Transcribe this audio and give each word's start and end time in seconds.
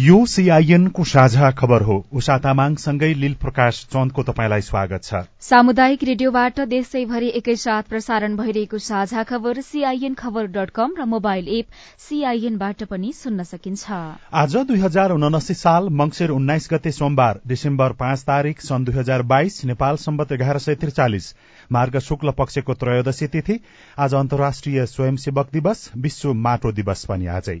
यो 0.00 0.18
सीआईएनको 0.26 1.04
साझा 1.04 1.50
खबर 1.50 1.82
हो। 1.82 1.94
उषा 2.14 2.36
तामाङसँगै 2.38 3.12
लील 3.14 3.32
प्रकाश 3.36 3.78
चन्दको 3.86 4.22
तपाईँलाई 4.22 4.60
स्वागत 4.62 5.02
छ। 5.04 5.20
सामुदायिक 5.40 6.04
रेडियोबाट 6.04 6.60
देशैभरि 6.68 7.28
एकैसाथ 7.40 7.88
प्रसारण 7.88 8.36
भइरहेको 8.36 8.78
साझा 8.78 9.22
खबर 9.30 9.60
सीआईएन 9.62 10.14
खबर 10.14 10.46
डट 10.54 10.70
कम 10.70 10.94
र 10.98 11.04
मोबाइल 11.06 11.48
एप 11.56 11.66
सीआईएनबाट 12.00 12.84
पनि 12.84 13.12
सुन्न 13.14 13.44
सकिन्छ। 13.44 13.98
आज 14.34 14.56
दुई 14.68 14.78
हजार 14.80 15.12
उनासी 15.12 15.54
साल 15.54 15.88
मंगिर 15.94 16.30
उन्नाइस 16.30 16.68
गते 16.72 16.92
सोमबार 16.92 17.40
डिसेम्बर 17.46 17.92
पाँच 18.00 18.22
तारीक 18.24 18.60
सन् 18.62 18.84
दुई 18.84 18.94
हजार 18.96 19.22
बाइस 19.34 19.64
नेपाल 19.64 19.96
सम्बत 20.04 20.32
एघार 20.32 20.58
सय 20.60 20.74
त्रिचालिस 20.76 21.34
मार्ग 21.70 21.98
शुक्ल 22.06 22.36
पक्षको 22.38 22.78
त्रयोदशी 22.84 23.26
तिथि 23.34 23.58
आज 23.98 24.14
अन्तर्राष्ट्रिय 24.22 24.86
स्वयंसेवक 24.86 25.52
दिवस 25.52 25.90
विश्व 25.98 26.32
माटो 26.46 26.72
दिवस 26.72 27.04
पनि 27.04 27.26
आजै। 27.34 27.60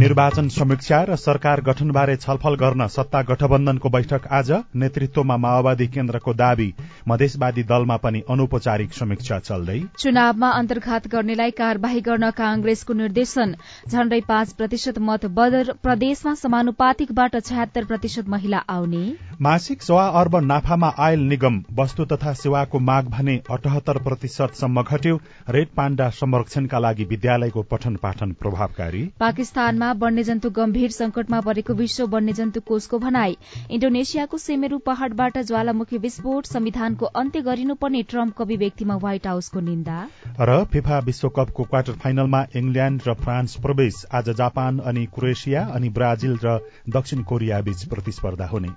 निर्वाचन 0.00 0.46
समीक्षा 0.48 0.98
र 1.04 1.16
सरकार 1.16 1.60
गठनबारे 1.60 2.14
छलफल 2.16 2.54
गर्न 2.56 2.86
सत्ता 2.88 3.20
गठबन्धनको 3.22 3.88
बैठक 3.88 4.26
आज। 4.32 4.50
नेतृत्वमा 4.74 5.36
माओवादी 5.36 5.86
केन्द्रको 5.86 6.32
दावी। 6.34 6.68
मधेसवादी 7.08 7.62
दलमा 7.62 7.96
पनि 7.96 8.22
अनौपचारिक 8.30 8.92
समीक्षा 8.92 9.38
चल्दै। 9.40 9.78
चुनावमा 9.98 10.50
अन्तर्घात 10.50 11.08
गर्नेलाई 11.08 11.50
कार्यवाही 11.50 12.00
गर्न 12.00 12.30
कांग्रेसको 12.30 12.92
निर्देशन। 12.92 13.52
झण्डै 13.88 14.20
पाँच 14.28 14.52
प्रतिशत 14.52 14.98
मत 15.00 15.26
बदर 15.36 15.72
प्रदेशमा 15.82 16.34
समानुपातिकबाट 16.34 17.36
छयत्तर 17.42 17.84
प्रतिशत 17.84 18.28
महिला 18.28 18.62
आउने। 18.70 19.04
मासिक 19.40 19.82
सवा 19.82 20.06
अर्ब 20.22 20.36
नाफामा 20.44 20.92
आयल 21.00 21.28
निगम 21.28 21.60
वस्तु 21.74 22.04
तथा 22.06 22.32
सेवाको 22.40 22.78
माग 22.86 23.12
भने 23.12 23.36
अठहत्तर 23.50 24.02
प्रतिशतसम्म 24.08 24.82
घट्यो। 24.82 25.20
रेड 25.50 25.76
पाण्डा 25.76 26.08
संरक्षणका 26.16 26.78
लागि 26.78 27.04
विद्यालयको 27.04 27.68
पठन 27.70 28.02
पाठन 28.02 28.32
प्रभावकारी। 28.40 29.04
पाकिस्तानमा 29.20 29.88
वन्यजन्तु 29.92 30.50
गम्भीर 30.50 30.90
संकटमा 30.90 31.40
परेको 31.40 31.74
विश्व 31.74 32.06
वन्यजन्तु 32.06 32.60
कोषको 32.60 32.98
भनाई। 32.98 33.36
इण्डोनेसियाको 33.70 34.38
सेमेरू 34.38 34.78
पहाड़बाट 34.78 35.38
ज्वालामुखी 35.38 35.98
विस्फोट 35.98 36.46
संविधानको 36.46 37.06
अन्त्य 37.06 37.40
गरिनुपर्ने 37.40 38.02
ट्रम्पको 38.02 38.44
अभिव्यक्तिमा 38.44 38.96
व्हाइट 38.96 39.26
हाउसको 39.26 39.60
निन्दा। 39.60 40.08
र 40.40 40.64
फिफा 40.64 40.98
विश्वकपको 40.98 41.64
क्वार्टर 41.64 41.92
फाइनलमा 41.92 42.46
इंग्ल्याण्ड 42.56 43.02
र 43.08 43.14
फ्रान्स 43.14 43.56
प्रवेश 43.56 44.06
आज 44.12 44.30
जापान 44.30 44.78
अनि 44.78 45.06
क्रोएसिया 45.06 45.64
अनि 45.64 45.88
ब्राजिल 45.88 46.38
र 46.44 46.58
दक्षिण 46.88 47.22
कोरिया 47.22 47.60
बीच 47.60 47.84
प्रतिस्पर्धा 47.84 48.46
हुने। 48.46 48.68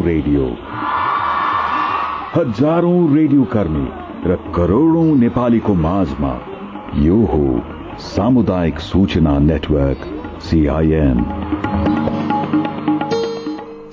रेडियो। 0.00 0.44
हजारौं 2.34 3.16
रेडियो 3.16 3.44
कर्मी। 3.44 4.09
र 4.22 4.34
करोड़ौं 4.54 5.04
नेपालीको 5.16 5.74
माझमा 5.74 6.32
यो 6.96 7.14
हो 7.26 7.44
सामुदायिक 8.06 8.80
सूचना 8.80 9.38
नेटवर्क 9.40 10.02
सीआईएन 10.42 11.22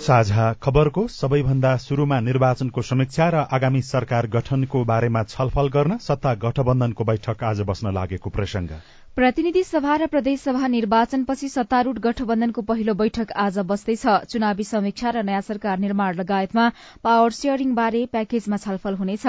साझा 0.07 0.51
खबरको 0.63 1.07
सबैभन्दा 1.13 1.75
शुरूमा 1.77 2.19
निर्वाचनको 2.19 2.81
समीक्षा 2.81 3.29
र 3.29 3.47
आगामी 3.53 3.81
सरकार 3.85 4.27
गठनको 4.35 4.83
बारेमा 4.85 5.23
छलफल 5.29 5.69
गर्न 5.73 5.97
सत्ता 6.03 6.33
गठबन्धनको 6.43 7.03
बैठक 7.03 7.43
आज 7.43 7.61
बस्न 7.67 7.93
लागेको 7.93 8.29
प्रसंग 8.29 8.79
प्रतिनिधि 9.17 9.61
सभा 9.63 9.95
र 9.97 10.05
प्रदेशसभा 10.07 10.67
निर्वाचनपछि 10.67 11.47
सत्तारूढ़ 11.49 11.99
गठबन्धनको 11.99 12.61
पहिलो 12.61 12.93
बैठक 12.93 13.31
आज 13.35 13.57
बस्दैछ। 13.65 14.05
चुनावी 14.29 14.63
समीक्षा 14.63 15.09
र 15.09 15.23
नयाँ 15.25 15.41
सरकार 15.41 15.79
निर्माण 15.79 16.15
लगायतमा 16.15 16.65
पावर 17.03 17.31
शेयरिङ 17.33 17.73
बारे 17.73 18.05
प्याकेजमा 18.07 18.57
छलफल 18.57 18.95
हुनेछ। 18.95 19.25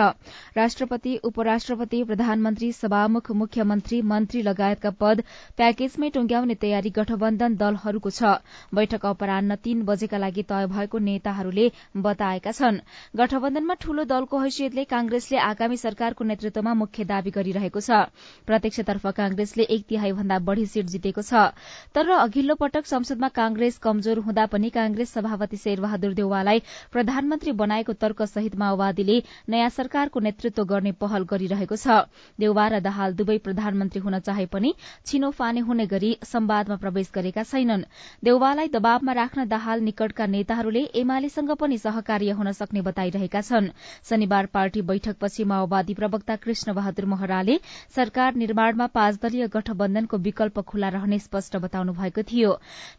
राष्ट्रपति 0.57 1.15
उपराष्ट्रपति 1.25 2.03
प्रधानमन्त्री 2.05 2.71
सभामुख 2.73 3.31
मुख्यमन्त्री 3.33 4.03
मन्त्री 4.05 4.43
लगायतका 4.43 4.91
पद 5.01 5.23
प्याकेजमै 5.57 6.11
टुंग्याउने 6.11 6.55
तयारी 6.61 6.91
गठबन्धन 6.93 7.57
दलहरूको 7.57 8.11
छ। 8.11 8.37
बैठक 8.75 9.07
अपरान्न 9.07 9.57
तीन 9.65 9.83
बजेका 9.89 10.19
लागि 10.19 10.43
तय 10.45 10.67
भएको 10.69 10.99
नेताहरूले 11.01 11.67
बताएका 12.03 12.53
छन्। 12.53 12.83
गठबन्धनमा 13.17 13.79
ठूलो 13.81 14.05
दलको 14.05 14.45
हैसियतले 14.45 14.85
कांग्रेसले 14.93 15.41
आगामी 15.49 15.77
सरकारको 15.79 16.29
नेतृत्वमा 16.29 16.75
मुख्य 16.77 17.09
दावी 17.09 17.37
गरिरहेको 17.41 17.81
छ। 17.81 18.05
प्रत्यक्षतर्फ 18.45 19.17
कांग्रेसले 19.17 19.69
एक 19.79 19.87
तिहाई 19.89 20.13
भन्दा 20.13 20.39
बढ़ी 20.43 20.67
सीट 20.67 20.87
जितेको 20.89 21.23
छ। 21.23 21.55
तर 21.95 22.11
अघिल्लो 22.19 22.55
पटक 22.59 22.87
संसदमा 22.87 23.29
कांग्रेस 23.33 23.79
कमजोर 23.79 24.19
हुँदा 24.21 24.47
पनि 24.51 24.71
कांग्रेस 24.71 25.13
सभापति 25.15 25.57
शेरबहादुर 25.59 26.15
देउवालाई 26.15 26.63
प्रधानमन्त्री 26.93 27.53
बनाएको 27.55 27.93
तर्कसहित 27.95 28.57
माओवादीले 28.59 29.23
नयाँ 29.49 29.69
सरकारको 29.71 30.21
नेतृत्व 30.21 30.65
गर्ने 30.67 30.93
पहल 30.99 31.23
गरिरहेको 31.31 31.77
छ। 31.77 32.11
देउवा 32.39 32.67
र 32.69 32.81
दाहाल 32.81 33.15
दुवै 33.15 33.39
प्रधानमन्त्री 33.41 34.01
हुन 34.01 34.19
चाहे 34.21 34.47
पनि 34.49 34.75
छिनोफाने 35.07 35.61
हुने 35.63 35.87
गरी 35.87 36.11
संवादमा 36.25 36.77
प्रवेश 36.77 37.11
गरेका 37.15 37.43
छैनन्। 37.45 37.85
देउवालाई 38.25 38.69
दबावमा 38.69 39.13
राख्न 39.13 39.47
दाहाल 39.49 39.81
निकटका 39.83 40.27
नेताहरूले 40.29 40.83
एमालेसँग 40.99 41.51
पनि 41.55 41.79
सहकार्य 41.79 42.31
हुन 42.33 42.53
सक्ने 42.53 42.81
बताइरहेका 42.83 43.41
छन्। 43.43 43.71
शनिबार 44.11 44.47
पार्टी 44.49 44.83
बैठकपछि 44.83 45.45
माओवादी 45.45 45.95
प्रवक्ता 45.95 46.37
कृष्ण 46.39 46.75
बहादुर 46.75 47.07
महराले 47.07 47.59
सरकार 47.95 48.35
निर्माणमा 48.37 48.87
पाँच 48.89 49.19
दलीय 49.23 49.47
गठबन्धनको 49.69 50.17
विकल्प 50.19 50.59
खुल्ला 50.65 50.89
रहने 50.89 51.19
स्पष्ट 51.21 51.57
बताउनु 51.59 51.93
भएको 51.93 52.23
थियो। 52.25 52.51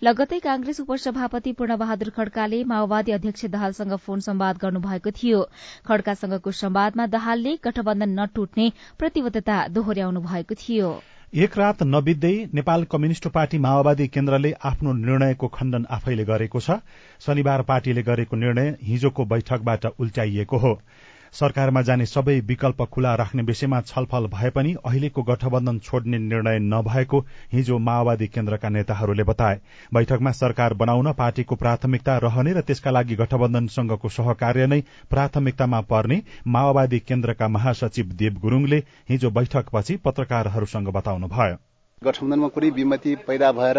लगतै 0.04 0.40
कांग्रेस 0.40 0.80
उपसभापति 0.80 1.52
पूर्णबहादुर 1.54 2.10
खड्काले 2.12 2.64
माओवादी 2.64 3.12
अध्यक्ष 3.12 3.46
दाहालसँग 3.48 3.96
फोन 3.98 4.20
संवाद 4.22 4.58
गर्नुभएको 4.62 5.12
थियो। 5.12 5.40
खड्कासँगको 5.88 6.52
संवादमा 6.54 7.06
दाहालले 7.08 7.58
गठबन्धन 7.64 8.20
नटुट्ने 8.20 8.72
प्रतिबद्धता 9.00 9.68
दोहोर्याउनु 9.70 10.22
भएको 10.22 10.56
थियो। 10.56 10.90
एक 11.34 11.58
रात 11.58 11.84
नबित्दै 11.86 12.36
नेपाल 12.54 12.84
कम्युनिष्ट 12.86 13.28
पार्टी 13.30 13.58
माओवादी 13.58 14.08
केन्द्रले 14.10 14.52
आफ्नो 14.66 14.94
निर्णयको 14.94 15.48
खण्डन 15.50 15.86
आफैले 15.90 16.24
गरेको 16.26 16.60
छ। 16.60 16.82
शनिबार 17.22 17.62
पार्टीले 17.64 18.02
गरेको 18.04 18.36
निर्णय 18.36 18.78
हिजोको 18.84 19.26
बैठकबाट 19.26 19.86
उल्टाइएको 20.00 20.58
हो। 20.58 20.74
सरकारमा 21.34 21.82
जाने 21.82 22.06
सबै 22.06 22.40
विकल्प 22.40 22.82
खुला 22.92 23.14
राख्ने 23.16 23.44
विषयमा 23.44 23.82
छलफल 23.82 24.28
भए 24.28 24.50
पनि 24.50 24.74
अहिलेको 24.86 25.24
गठबन्धन 25.24 25.80
छोड्ने 25.80 26.18
निर्णय 26.20 26.60
नभएको 26.60 27.20
हिजो 27.54 27.78
माओवादी 27.80 28.28
केन्द्रका 28.28 28.70
नेताहरूले 28.70 29.24
बताए। 29.24 29.60
बैठकमा 29.94 30.32
सरकार 30.32 30.74
बनाउन 30.74 31.12
पार्टीको 31.14 31.56
प्राथमिकता 31.56 32.18
रहने 32.18 32.54
र 32.54 32.62
त्यसका 32.62 32.92
लागि 32.92 33.16
गठबन्धनसँगको 33.16 34.10
सहकार्य 34.10 34.68
नै 34.68 34.82
प्राथमिकतामा 35.10 35.82
पर्ने 35.86 36.22
माओवादी 36.48 37.00
केन्द्रका 37.00 37.48
महासचिव 37.48 38.14
देव 38.16 38.40
गुरूङले 38.42 38.84
हिजो 39.10 39.30
बैठकपछि 39.32 39.98
पत्रकारहरूसँग 40.06 40.88
बताउनुभयो। 40.90 41.69
गठबन्धनमा 42.02 42.48
कुनै 42.48 42.70
विमति 42.72 43.14
पैदा 43.28 43.52
भएर 43.52 43.78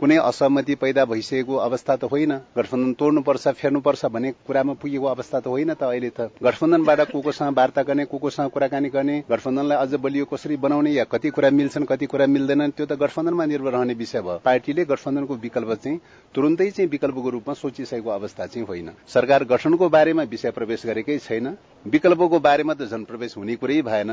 कुनै 0.00 0.16
असहमति 0.20 0.74
पैदा 0.76 1.04
भइसकेको 1.04 1.54
अवस्था 1.56 1.94
त 1.96 2.04
होइन। 2.04 2.32
गठबन्धन 2.56 2.92
तोड्नुपर्छ 2.92 3.48
फेर्नुपर्छ 3.60 4.04
भन्ने 4.06 4.32
कुरामा 4.46 4.72
पुगेको 4.76 5.06
अवस्था 5.06 5.40
त 5.40 5.46
होइन 5.46 5.72
त 5.72 5.82
अहिले 5.82 6.10
त। 6.10 6.28
गठबन्धनबाट 6.42 7.00
को 7.12 7.20
कोसँग 7.20 7.56
वार्ता 7.56 7.82
गर्ने 7.82 8.04
को 8.04 8.18
कोसँग 8.18 8.50
कुराकानी 8.52 8.88
गर्ने 8.88 9.16
गठबन्धनलाई 9.30 9.78
अझ 9.78 9.94
बलियो 9.96 10.24
कसरी 10.28 10.56
बनाउने 10.60 10.90
या 10.92 11.04
कति 11.08 11.30
कुरा 11.32 11.50
मिल्छन् 11.50 11.88
कति 11.88 12.06
कुरा 12.12 12.26
मिल्दैनन् 12.26 12.76
त्यो 12.76 12.86
त 12.86 12.92
गठबन्धनमा 13.00 13.44
निर्भर 13.46 13.72
रहने 13.72 13.94
विषय 13.94 14.20
भयो। 14.20 14.36
पार्टीले 14.44 14.84
गठबन्धनको 14.84 15.34
विकल्प 15.40 15.72
चाहिँ 15.74 16.00
तुरन्तै 16.34 16.70
चाहिँ 16.70 16.90
विकल्पको 16.90 17.28
रूपमा 17.30 17.54
सोचिसकेको 17.56 18.10
अवस्था 18.10 18.46
चाहिँ 18.52 18.66
होइन। 18.68 18.92
सरकार 19.08 19.44
गठनको 19.48 19.88
बारेमा 19.88 20.22
विषय 20.28 20.50
प्रवेश 20.52 20.86
गरेकै 20.86 21.18
छैन। 21.20 21.56
विकल्पको 21.88 22.38
बारेमा 22.38 22.74
त 22.74 22.92
झन 22.92 23.04
प्रवेश 23.08 23.36
हुने 23.36 23.56
कुरै 23.56 23.80
भएन। 23.82 24.12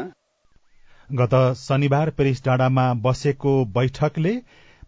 गत 1.11 1.33
शनिबार 1.57 2.09
पेरिस 2.09 2.43
डाँडामा 2.45 2.83
बसेको 3.03 3.53
बैठकले 3.67 4.33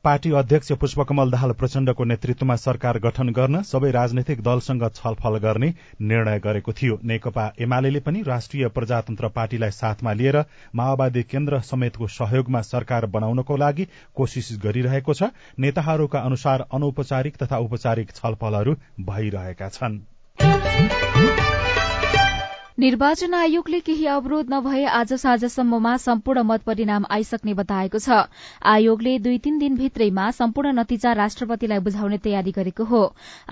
पार्टी 0.03 0.31
अध्यक्ष 0.31 0.71
पुष्पकमल 0.81 1.31
दाहाल 1.31 1.51
प्रचण्डको 1.51 2.03
नेतृत्वमा 2.03 2.55
सरकार 2.57 2.99
गठन 2.99 3.29
गर्न 3.29 3.61
सबै 3.61 3.91
राजनैतिक 3.91 4.41
दलसँग 4.43 4.85
छलफल 4.91 5.37
गर्ने 5.37 5.73
निर्णय 6.03 6.39
गरेको 6.39 6.73
थियो। 6.73 6.99
नेकपा 7.03 7.45
एमाले 7.59 7.99
पनि 7.99 8.21
राष्ट्रिय 8.21 8.67
प्रजातन्त्र 8.69 9.27
पार्टीलाई 9.29 9.71
साथमा 9.71 10.13
लिएर 10.13 10.37
माओवादी 10.75 11.23
केन्द्र 11.25 11.59
समेतको 11.65 12.07
सहयोगमा 12.09 12.61
सरकार 12.63 13.05
बनाउनको 13.09 13.57
लागि 13.57 13.87
कोशिश 14.15 14.57
गरिरहेको 14.63 15.13
छ। 15.13 15.33
नेताहरूका 15.59 16.19
अनुसार 16.21 16.65
अनौपचारिक 16.71 17.37
तथा 17.37 17.57
औपचारिक 17.59 18.11
छलफलहरू 18.13 18.75
भइरहेका 19.05 19.69
छनृ। 19.71 21.40
निर्वाचन 22.81 23.33
आयोगले 23.33 23.79
केही 23.79 24.05
अवरोध 24.07 24.49
नभए 24.49 24.83
आज 24.89 25.11
साँझसम्ममा 25.13 25.95
सम्पूर्ण 25.97 26.41
मत 26.41 26.61
परिणाम 26.65 27.03
आइसक्ने 27.09 27.53
बताएको 27.53 27.99
छ। 27.99 28.15
आयोगले 28.71 29.11
दुई 29.25 29.37
तीन 29.37 29.57
दिनभित्रैमा 29.57 30.29
सम्पूर्ण 30.37 30.71
नतिजा 30.77 31.11
राष्ट्रपतिलाई 31.19 31.79
बुझाउने 31.87 32.17
तयारी 32.23 32.51
गरेको 32.51 32.83
हो। 32.83 33.01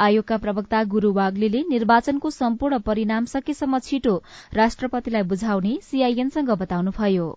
आयोगका 0.05 0.37
प्रवक्ता 0.45 0.83
गुरू 0.95 1.11
वाग्लीले 1.13 1.61
निर्वाचनको 1.69 2.29
सम्पूर्ण 2.39 2.79
परिणाम 2.87 3.25
सकेसम्म 3.35 3.79
छिटो 3.89 4.15
राष्ट्रपतिलाई 4.53 5.29
बुझाउने 5.29 5.75
सीआईएनसँग 5.83 6.49
बताउनुभयो। 6.63 7.29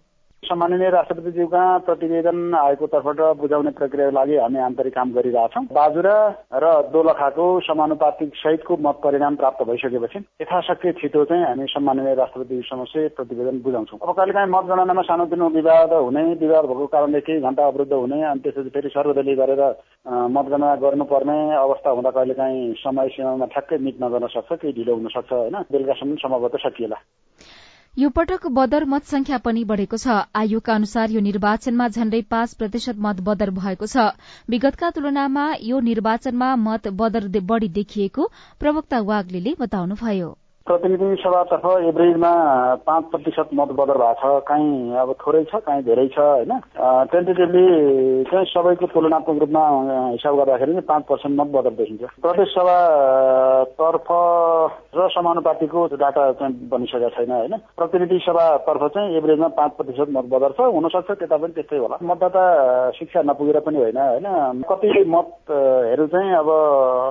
सम्माननीय 0.42 0.88
राष्ट्रपतिज्यूका 0.90 1.62
प्रतिवेदन 1.86 2.54
आएको 2.60 2.86
तर्फबाट 2.92 3.20
बुझाउने 3.38 3.70
प्रक्रियाको 3.78 4.14
लागि 4.14 4.36
हामी 4.36 4.58
आन्तरिक 4.58 4.94
काम 4.94 5.12
गरिरहेछौँ। 5.14 5.62
बाजुरा 5.70 6.16
र 6.58 6.66
दोलखाको 6.90 7.44
समानुपातिक 7.62 8.34
सहितको 8.36 8.76
मत 8.82 8.98
परिणाम 9.04 9.36
प्राप्त 9.38 9.62
भइसकेपछि 9.70 10.18
यथाशक्य 10.42 10.92
छिटो 10.98 11.24
चाहिँ 11.30 11.44
हामी 11.46 11.66
सम्माननीय 11.70 12.14
राष्ट्रपति 12.18 12.60
समक्ष 12.66 12.94
प्रतिवेदन 13.16 13.62
बुझाउँछौँ। 13.62 13.98
अब 14.02 14.10
कहिलेकाहीँ 14.18 14.50
मतगणनामा 14.50 15.02
सानोतिनो 15.06 15.48
विवाद 15.54 15.92
हुने 15.94 16.22
विवाद 16.42 16.64
भएको 16.66 16.86
कारणले 16.90 17.20
केही 17.22 17.40
घण्टा 17.40 17.66
अवरुद्ध 17.66 17.92
हुने 17.92 18.22
अनि 18.26 18.40
त्यसपछि 18.42 18.70
फेरि 18.74 18.88
सर्वदलीय 18.98 19.36
गरेर 19.38 19.62
मतगणना 20.10 20.74
गर्नुपर्ने 20.82 21.38
अवस्था 21.62 21.90
हुँदा 21.94 22.10
कहिलेकाहीँ 22.18 22.72
समय 22.82 23.08
सीमामा 23.14 23.46
ठ्याक्कै 23.54 23.78
मिट 23.78 24.02
नगर्न 24.02 24.26
सक्छ 24.34 24.52
केही 24.52 24.72
ढिलो 24.74 24.94
हुन 24.94 25.08
सक्छ 25.14 25.32
होइन? 25.32 25.56
बेलुकासम्म 25.70 26.16
सम्भवतः 26.18 26.66
सकिएला। 26.66 26.98
यो 27.98 28.08
पटक 28.08 28.46
बदर 28.48 28.84
मत 28.84 29.04
संख्या 29.04 29.38
पनि 29.46 29.62
बढ़ेको 29.64 29.96
छ। 29.96 30.14
आयोगका 30.34 30.74
अनुसार 30.74 31.10
यो 31.10 31.20
निर्वाचनमा 31.20 31.88
झण्डै 31.88 32.20
पाँच 32.30 32.54
प्रतिशत 32.54 33.02
मत 33.06 33.20
बदर 33.26 33.50
भएको 33.58 33.86
छ। 33.86 34.06
विगतका 34.48 34.90
तुलनामा 34.90 35.44
यो 35.62 35.80
निर्वाचनमा 35.88 36.54
मत 36.62 36.88
बदर 37.00 37.28
बढ़ी 37.50 37.68
देखिएको 37.74 38.30
प्रवक्ता 38.60 39.00
वाग्ले 39.10 39.54
बताउनुभयो। 39.60 40.36
प्रतिनिधि 40.66 41.16
सभातर्फ 41.22 41.64
एभरेजमा 41.90 42.32
पाँच 42.86 43.04
प्रतिशत 43.10 43.48
मत 43.54 43.68
बदर 43.78 43.98
भएको 43.98 44.38
छ। 44.38 44.42
काहीँ 44.46 44.94
अब 44.94 45.10
थोरै 45.18 45.42
छ 45.44 45.58
काहीँ 45.66 45.82
धेरै 45.82 46.06
छ 46.14 46.18
होइन? 46.18 46.52
टेन्टेटिभली 47.12 47.64
चाहिँ 48.30 48.46
सबैको 48.46 48.86
तुलनात्मक 48.94 49.40
रूपमा 49.42 49.62
हिसाब 50.12 50.36
गर्दाखेरि 50.38 50.72
चाहिँ 50.72 50.86
पाँच 50.86 51.02
पर्सेन्ट 51.08 51.40
मत 51.40 51.48
बदर 51.50 51.74
देखिन्छ। 51.80 52.02
प्रदेश 52.22 52.48
सभा 52.54 52.76
तर्फ 53.74 54.08
र 54.94 55.08
समानुपातिको 55.10 55.86
डाटा 55.98 56.30
चाहिँ 56.38 56.68
बनिसकेको 56.70 57.10
छैन 57.10 57.32
होइन? 57.32 57.54
प्रतिनिधि 57.74 58.18
सभातर्फ 58.22 58.82
चाहिँ 58.94 59.16
एभरेजमा 59.18 59.48
पाँच 59.58 59.72
प्रतिशत 59.82 60.14
मत 60.14 60.30
बदर 60.30 60.54
छ 60.54 60.70
हुनसक्छ 60.70 61.10
त्यता 61.10 61.36
पनि 61.42 61.52
त्यस्तै 61.58 61.78
होला। 61.82 61.98
मतदाता 62.06 62.44
शिक्षा 63.00 63.22
नपुगेर 63.26 63.60
पनि 63.66 63.82
होइन 63.82 63.98
होइन? 63.98 64.62
कति 64.70 65.04
मतहरू 65.10 66.06
चाहिँ 66.06 66.32
अब 66.38 66.48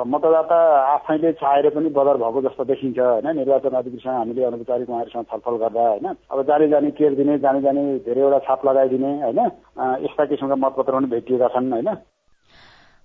मतदाता 0.08 0.60
आफैले 0.96 1.32
चाहेर 1.44 1.70
पनि 1.76 1.90
बदर 2.00 2.18
भएको 2.24 2.48
जस्तो 2.48 2.64
देखिन्छ 2.72 3.00
होइन? 3.00 3.40
निर्वाचन 3.42 3.76
अधिकृतसँग 3.76 4.14
हामीले 4.14 4.44
अनौपचारिक 4.44 4.90
उहाँहरूसँग 4.90 5.26
छलफल 5.26 5.58
गर्दा 5.58 5.88
होइन? 5.88 6.08
अब 6.32 6.42
जाने 6.48 6.68
जाने 6.70 6.92
केयर 6.94 7.16
दिने 7.16 7.38
जाने 7.40 7.62
जाने 7.62 7.84
धेरैवटा 8.06 8.40
छाप 8.48 8.66
लगाइदिने 8.66 9.12
होइन? 9.22 9.40
यस्ता 10.06 10.26
किसिमका 10.26 10.56
मतपत्र 10.64 10.94
पनि 10.94 11.08
भेटिएका 11.10 11.48
छन् 11.50 11.72
होइन? 11.74 11.90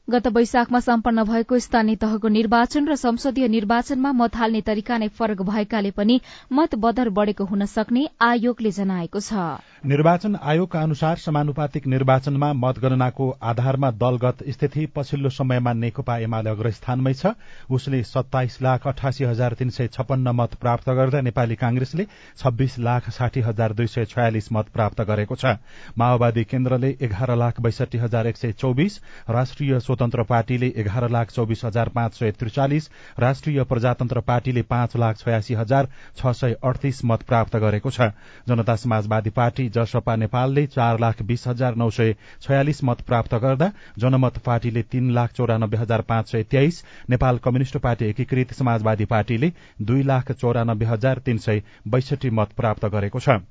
गत 0.09 0.27
वैशाखमा 0.29 0.79
सम्पन्न 0.81 1.23
भएको 1.25 1.59
स्थानीय 1.59 1.97
तहको 1.99 2.29
निर्वाचन 2.31 2.87
र 2.89 2.95
संसदीय 2.97 3.47
निर्वाचनमा 3.49 4.11
मत 4.15 4.37
हाल्ने 4.37 4.61
तरिका 4.63 4.99
नै 4.99 5.09
फरक 5.11 5.41
भएकाले 5.43 5.91
पनि 5.91 6.21
मत 6.53 6.75
बदर 6.79 7.09
बढ़ेको 7.11 7.45
हुन 7.45 7.65
सक्ने 7.67 8.07
आयोगले 8.23 8.71
जनाएको 8.71 9.21
छ। 9.21 9.59
निर्वाचन 9.85 10.37
आयोगका 10.43 10.81
अनुसार 10.81 11.17
समानुपातिक 11.19 11.87
निर्वाचनमा 11.87 12.53
मतगणनाको 12.55 13.27
आधारमा 13.43 13.91
दलगत 13.97 14.45
स्थिति 14.49 14.87
पछिल्लो 14.95 15.31
समयमा 15.33 15.73
नेकपा 15.75 16.19
एमाले 16.21 16.51
अग्रस्थानमै 16.51 17.15
छ। 17.15 17.35
उसले 17.69 18.03
सत्ताइस 18.05 18.59
लाख 18.63 18.87
अठासी 18.87 19.25
हजार 19.25 19.59
तीन 19.59 19.71
सय 19.71 19.91
छपन्न 19.91 20.37
मत 20.37 20.55
प्राप्त 20.63 20.89
गर्दा 20.93 21.21
नेपाली 21.23 21.55
कांग्रेसले 21.57 22.07
छब्बीस 22.39 22.79
लाख 22.81 23.11
साठी 23.11 23.41
हजार 23.41 23.73
दुई 23.75 23.87
सय 23.89 24.05
छयालिस 24.07 24.53
मत 24.53 24.71
प्राप्त 24.71 25.03
गरेको 25.03 25.35
छ। 25.35 25.59
माओवादी 25.99 26.45
केन्द्रले 26.47 26.95
एघार 27.03 27.37
लाख 27.37 27.61
बैसठी 27.61 27.99
हजार 27.99 28.27
एक 28.27 28.37
सय 28.37 28.53
चौबिस 28.55 29.03
राष्ट्रिय 29.31 29.79
स्वतन्त्र 29.97 30.23
पार्टीले 30.29 30.67
एघार 30.77 31.09
लाख 31.11 31.31
चौबिस 31.31 31.65
हजार 31.65 31.89
पाँच 31.91 32.15
सय 32.15 32.31
त्रिचालिस 32.39 32.89
राष्ट्रिय 33.19 33.63
प्रजातन्त्र 33.65 34.21
पार्टीले 34.23 34.63
पाँच 34.69 34.97
लाख 34.97 35.17
छयासी 35.19 35.55
हजार 35.55 35.89
छ 36.19 36.33
सय 36.37 36.57
अडतिस 36.63 37.05
मत 37.05 37.23
प्राप्त 37.29 37.57
गरेको 37.57 37.91
छ। 37.91 38.11
जनता 38.49 38.77
समाजवादी 38.77 39.31
पार्टी 39.33 39.69
जसपा 39.77 40.17
नेपालले 40.17 40.67
चार 40.69 41.01
लाख 41.01 41.23
बीस 41.23 41.47
हजार 41.49 41.75
नौ 41.77 41.89
सय 41.91 42.15
छयालिस 42.43 42.85
मत 42.85 43.01
प्राप्त 43.09 43.35
गर्दा 43.41 43.71
जनमत 43.99 44.39
पार्टीले 44.45 44.83
तीन 44.93 45.11
लाख 45.15 45.33
चौरानब्बे 45.33 45.77
हजार 45.79 46.03
पाँच 46.09 46.33
सय 46.33 46.43
तेइस 46.51 46.85
नेपाल 47.11 47.39
कम्युनिष्ट 47.45 47.77
पार्टी 47.81 48.05
एकीकृत 48.07 48.53
समाजवादी 48.53 49.05
पार्टीले 49.09 49.53
दुई 49.83 50.03
लाख 50.05 50.33
चौरानब्बे 50.35 50.87
हजार 50.87 51.27
तीन 51.27 51.39
सय 51.49 51.63
बैसठी 51.89 52.31
मत 52.31 52.53
प्राप्त 52.57 52.87
गरेको 52.93 53.21
छ। 53.21 53.43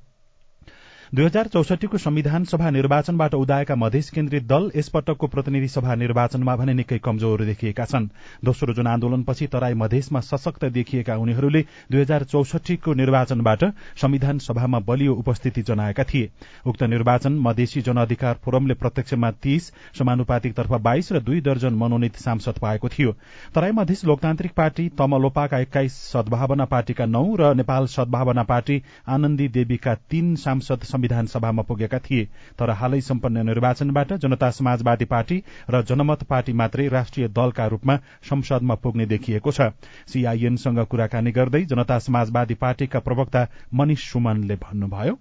दुई 1.14 1.24
हजार 1.24 1.46
चौसठीको 1.46 1.98
संविधान 1.98 2.44
सभा 2.44 2.70
निर्वाचनबाट 2.70 3.34
उदाएका 3.34 3.74
मधेस 3.76 4.08
केन्द्रित 4.10 4.42
दल 4.44 4.70
यसपटकको 4.76 5.26
प्रतिनिधि 5.26 5.68
सभा 5.68 5.94
निर्वाचनमा 5.94 6.54
भने 6.56 6.72
निकै 6.74 6.98
कमजोर 6.98 7.44
देखिएका 7.44 7.84
छन्। 7.84 8.08
दोस्रो 8.44 8.74
जुन 8.74 8.86
आन्दोलनपछि 8.86 9.46
तराई 9.46 9.74
मधेसमा 9.74 10.20
सशक्त 10.20 10.64
देखिएका 10.74 11.16
उनीहरूले 11.16 11.62
दुई 11.92 12.00
हजार 12.00 12.24
चौसठीको 12.24 12.94
निर्वाचनबाट 12.94 13.64
संविधान 14.02 14.38
सभामा 14.38 14.78
बलियो 14.82 15.14
उपस्थिति 15.14 15.62
जनाएका 15.62 16.04
थिए। 16.04 16.30
उक्त 16.66 16.82
निर्वाचन 16.84 17.38
मधेसी 17.38 17.80
जनअधिकार 17.82 18.40
फोरमले 18.44 18.74
प्रत्यक्षमा 18.74 19.30
तीस 19.38 19.72
समानुपातिकतर्फ 19.98 20.72
बाइस 20.80 21.12
र 21.12 21.20
दुई 21.20 21.40
दर्जन 21.40 21.74
मनोनित 21.76 22.16
सांसद 22.16 22.58
पाएको 22.58 22.88
थियो। 22.88 23.12
तराई 23.54 23.70
मधेस 23.72 24.04
लोकतान्त्रिक 24.04 24.52
पार्टी 24.56 24.88
तमलोपाका 24.98 25.58
एक्काइस 25.60 26.02
सद्भावना 26.10 26.64
पार्टीका 26.66 27.06
नौ 27.06 27.24
र 27.36 27.54
नेपाल 27.54 27.86
सद्भावना 27.94 28.42
पार्टी 28.44 28.82
आनन्दी 29.08 29.48
देवीका 29.54 29.94
तीन 30.10 30.34
सांसद 30.36 30.94
संविधान 30.96 31.26
सभामा 31.28 31.62
पुगेका 31.62 31.98
थिए। 32.00 32.24
तर 32.58 32.70
हालै 32.72 33.00
सम्पन्न 33.02 33.46
निर्वाचनबाट 33.46 34.12
जनता 34.18 34.50
समाजवादी 34.52 35.04
पार्टी 35.04 35.42
र 35.70 35.82
जनमत 35.84 36.22
पार्टी 36.24 36.52
मात्रै 36.54 36.88
राष्ट्रिय 36.88 37.28
दलका 37.30 37.66
रूपमा 37.68 37.96
संसदमा 38.24 38.74
पुग्ने 38.80 39.06
देखिएको 39.06 39.52
छ। 39.52 39.60
सीआईएनसँग 40.08 40.84
कुराकानी 40.88 41.32
गर्दै 41.32 41.62
जनता 41.66 41.98
समाजवादी 42.00 42.54
पार्टीका 42.56 42.98
प्रवक्ता 42.98 43.46
मनिष 43.74 44.10
सुमनले 44.10 44.56
भन्नुभयो। 44.56 45.18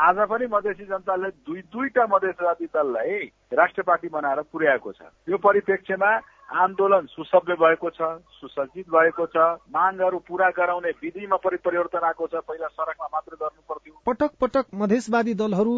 आज 0.00 0.16
पनि 0.28 0.46
मधेसी 0.46 0.84
जनताले 0.84 1.28
दुई 1.44 1.60
दुईटा 1.72 2.04
मधेसवादी 2.06 2.66
दललाई 2.66 3.18
राष्ट्रिय 3.52 3.84
पार्टी 3.86 4.08
बनाएर 4.08 4.40
पुर्याएको 4.52 4.92
छ। 4.92 5.00
यो 5.28 5.36
परिप्रेक्ष्यमा 5.38 6.10
आन्दोलन 6.50 7.06
सुसभ्य 7.06 7.54
भएको 7.54 7.90
छ 7.90 8.02
सुसज्जित 8.34 8.86
भएको 8.90 9.26
छ 9.26 9.42
मागहरू 9.70 10.18
पूरा 10.28 10.48
गराउने 10.50 10.90
विधिमा 11.02 11.36
परिवर्तन 11.38 12.06
आएको 12.06 12.26
छ। 12.26 12.42
पहिला 12.42 12.66
सड़कमा 12.68 13.06
मात्र 13.06 13.34
गर्नु 13.34 13.62
पर्थ्यो। 13.68 13.94
पटक 14.06 14.30
पटक 14.40 14.66
मधेसवादी 14.74 15.34
दलहरू 15.34 15.74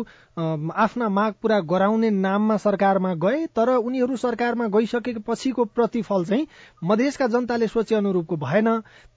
आफ्ना 0.76 1.08
माग 1.10 1.34
पूरा 1.42 1.58
गराउने 1.68 2.10
नाममा 2.10 2.56
सरकारमा 2.56 3.12
गए 3.16 3.46
तर 3.52 3.68
उनीहरू 3.76 4.16
सरकारमा 4.16 4.66
गइसकेपछिको 4.68 5.64
प्रतिफल 5.66 6.24
चाहिँ 6.24 6.46
मधेसका 6.82 7.26
जनताले 7.28 7.66
सोचे 7.68 7.94
अनुरूपको 7.94 8.36
भएन। 8.38 8.68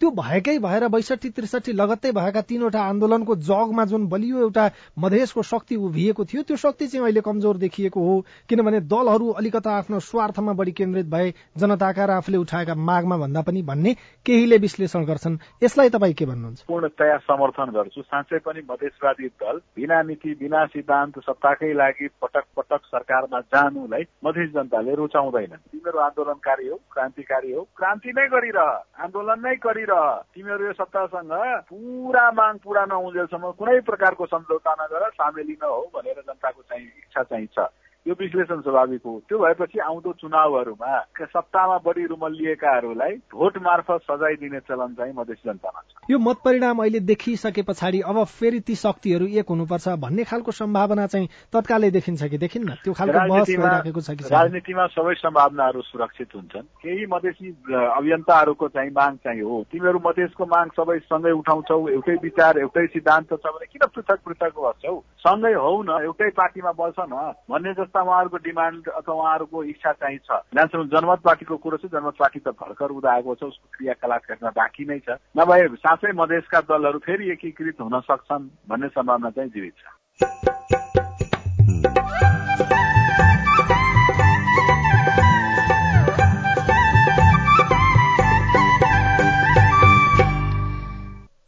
त्यो 0.01 0.11
भएकै 0.11 0.57
भएर 0.59 0.87
बैसठी 0.89 1.29
त्रिसठी 1.31 1.73
लगत्तै 1.73 2.11
भएका 2.11 2.41
तीनवटा 2.43 2.81
आन्दोलनको 2.83 3.35
जगमा 3.45 3.85
जुन 3.85 4.07
बलियो 4.09 4.39
एउटा 4.39 4.69
मधेसको 4.99 5.43
शक्ति 5.45 5.75
उभिएको 5.77 6.25
थियो 6.25 6.43
त्यो 6.43 6.57
शक्ति 6.57 6.87
चाहिँ 6.87 7.03
अहिले 7.05 7.21
कमजोर 7.21 7.57
देखिएको 7.57 8.05
हो। 8.05 8.19
किनभने 8.49 8.79
दलहरू 8.91 9.31
अलिकता 9.33 9.77
आफ्नो 9.77 9.99
स्वार्थमा 10.01 10.53
बढी 10.53 10.71
केन्द्रित 10.73 11.05
भए 11.07 11.33
जनताका 11.57 12.05
र 12.05 12.11
आफूले 12.11 12.37
उठाएका 12.37 12.75
मागमा 12.75 13.17
भन्दा 13.17 13.41
पनि 13.41 13.61
भन्ने 13.63 13.93
केहीले 14.25 14.57
विश्लेषण 14.57 15.05
गर्छन्। 15.05 15.37
यसलाई 15.63 15.89
तपाईँ 15.89 16.13
के 16.13 16.25
भन्नुहुन्छ? 16.25 16.63
पूर्णतया 16.67 17.17
समर्थन 17.25 17.69
गर्छु। 17.71 18.01
साँच्चै 18.01 18.39
पनि 18.45 18.61
मधेसवादी 18.69 19.27
दल 19.39 19.57
बिना 19.75 20.01
नीति 20.01 20.33
बिना 20.41 20.65
सिद्धान्त 20.65 21.19
सत्ताकै 21.19 21.73
लागि 21.73 22.07
पटक 22.21 22.45
पटक 22.57 22.81
सरकारमा 22.85 23.39
जानुलाई 23.55 24.03
मधेस 24.25 24.49
जनताले 24.51 24.95
रुचाउँदैन 24.95 25.55
तिमीहरू 25.55 25.99
आन्दोलनकारी 25.99 26.67
हो 26.67 26.75
क्रान्तिकारी 26.91 27.51
हो 27.53 27.61
क्रान्ति 27.77 28.11
नै 28.17 28.27
गरिरह 28.27 29.03
आन्दोलन 29.05 29.39
नै 29.45 29.55
गरिरह। 29.63 30.03
तिमीहरू 30.35 30.65
यो 30.65 30.73
सत्तासँग 30.73 31.33
पुरा 31.69 32.25
माग 32.31 32.55
पुरा 32.63 32.85
नहुँजेलसम्म 32.85 33.51
कुनै 33.59 33.79
प्रकारको 33.87 34.25
सम्झौता 34.25 34.75
नगर 34.81 35.09
सामेली 35.15 35.57
न 35.63 35.65
हो 35.65 35.81
भनेर 35.95 36.19
जनताको 36.19 36.61
चाहिँ 36.61 36.85
इच्छा 36.85 37.23
चाहिँ 37.23 37.47
छ। 37.47 37.67
यो 38.07 38.13
विश्लेषण 38.19 38.59
स्वाभाविक 38.61 39.01
हो। 39.05 39.19
त्यो 39.29 39.37
भएपछि 39.39 39.79
आउँदो 39.81 40.11
चुनावहरूमा 40.21 40.99
सत्तामा 41.25 41.77
बढी 41.85 42.05
रुमल्लिएकाहरूलाई 42.05 43.13
भोट 43.33 43.57
मार्फत 43.57 44.01
सजाय 44.05 44.35
दिने 44.37 44.59
चलन 44.69 44.93
चाहिँ 44.93 45.13
मधेस 45.17 45.37
जनतामा 45.45 45.81
छ। 45.81 46.05
यो 46.11 46.17
मत 46.19 46.37
परिणाम 46.45 46.81
अहिले 46.81 46.99
देखिसके 47.01 47.61
पछाडि 47.65 48.01
अब 48.05 48.23
फेरि 48.29 48.59
ती 48.61 48.75
शक्तिहरू 48.75 49.25
एक 49.25 49.49
हुनुपर्छ 49.49 49.87
भन्ने 50.05 50.23
खालको 50.23 50.51
सम्भावना 50.53 51.05
चाहिँ 51.07 51.27
तत्कालै 51.49 51.89
देखिन्छ 51.97 52.23
कि 52.29 52.37
देखिन्न? 52.37 52.69
त्यो 52.85 52.93
खालको 52.93 54.01
छ 54.01 54.13
कि 54.13 54.29
राजनीतिमा 54.29 54.85
सबै 54.93 55.13
सम्भावनाहरू 55.17 55.81
सुरक्षित 55.81 56.35
हुन्छन्। 56.35 56.69
केही 56.85 57.05
मधेसी 57.09 57.49
अभियन्ताहरूको 57.73 58.67
चाहिँ 58.69 58.91
माग 58.93 59.17
चाहिँ 59.25 59.41
हो। 59.41 59.65
तिमीहरू 59.71 59.99
मधेसको 60.05 60.45
माग 60.45 60.69
सबै 60.77 60.99
सँगै 61.09 61.31
उठाउँछौ 61.41 61.79
एउटै 61.89 62.15
विचार 62.21 62.59
एउटै 62.59 62.85
सिद्धान्त 62.93 63.33
छ 63.33 63.45
भने 63.49 63.65
किन 63.65 63.89
पृथक 63.89 64.19
पृथक 64.25 64.53
बस्छौ? 64.61 64.95
सँगै 65.25 65.53
हौ 65.57 65.73
न 65.81 66.05
एउटै 66.05 66.29
पार्टीमा 66.37 66.71
बस्छ 66.77 66.99
न 67.01 67.33
भन्ने 67.49 67.73
जस्तो 67.73 67.93
अवस्था 67.95 68.11
उहाँहरूको 68.11 68.37
डिमान्ड 68.37 68.87
अथवा 68.89 69.15
उहाँहरूको 69.15 69.63
इच्छा 69.63 69.91
चाहिँ 69.91 70.17
छ। 70.17 70.31
जहाँसम्म 70.51 70.87
जनमत 70.91 71.19
पार्टीको 71.23 71.57
कुरो 71.57 71.77
छ 71.77 71.85
जनमत 71.87 72.15
पार्टी 72.19 72.39
त 72.39 72.47
भर्खर 72.51 72.91
उदाएको 72.91 73.35
छ 73.35 73.43
उसको 73.43 73.67
क्रियाकलाप 73.71 74.21
हेर्न 74.29 74.51
बाँकी 74.51 74.85
नै 74.85 74.99
छ। 74.99 75.15
नभए 75.37 75.67
साँच्चै 75.79 76.11
मधेसका 76.11 76.59
दलहरू 76.67 76.99
फेरि 76.99 77.31
एकीकृत 77.31 77.79
हुन 77.81 77.99
सक्छन् 78.03 78.49
भन्ने 78.67 78.87
सम्भावना 78.91 79.29
चाहिँ 79.31 79.49
जीवित 79.49 79.73
छ। 79.79 79.95